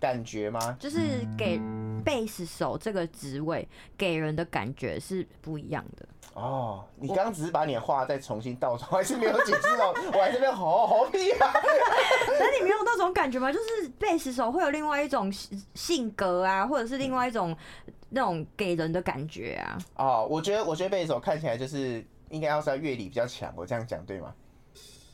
[0.00, 0.76] 感觉吗？
[0.80, 0.98] 就是
[1.38, 1.60] 给
[2.04, 6.04] 贝斯手这个职位给人的感觉是不一样的。
[6.34, 9.90] 哦，你刚刚只是把你的话再重新倒出来，还是没有解释到。
[10.12, 11.52] 我还是没有好好屁啊。
[12.40, 13.52] 那你没有那种感觉吗？
[13.52, 15.32] 就是贝斯手会有另外一种
[15.74, 17.56] 性格啊，或者是另外一种。
[18.08, 19.78] 那种给人的感觉啊！
[19.96, 24.32] 哦，我觉得，我觉得贝斯手看起来就是应该要是要乐理比较强，我这样讲对吗？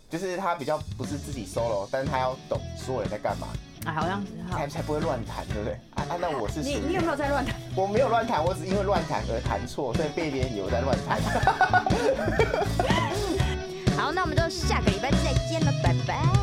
[0.08, 3.48] 就是他比较不是自己 solo，但是他要懂所有人在干嘛。
[3.86, 5.72] 啊，好像才才不会乱弹，对不对？
[5.94, 7.56] 啊啊，那我是你，你有没有在乱弹？
[7.74, 11.18] 我没有乱弹，我只因为乱弹而弹错，所以被别人以为我在乱弹。
[13.96, 16.41] 好，那我们就下个礼拜再见了，拜拜。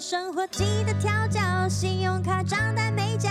[0.00, 3.30] 生活记得调教，信用卡账单没缴。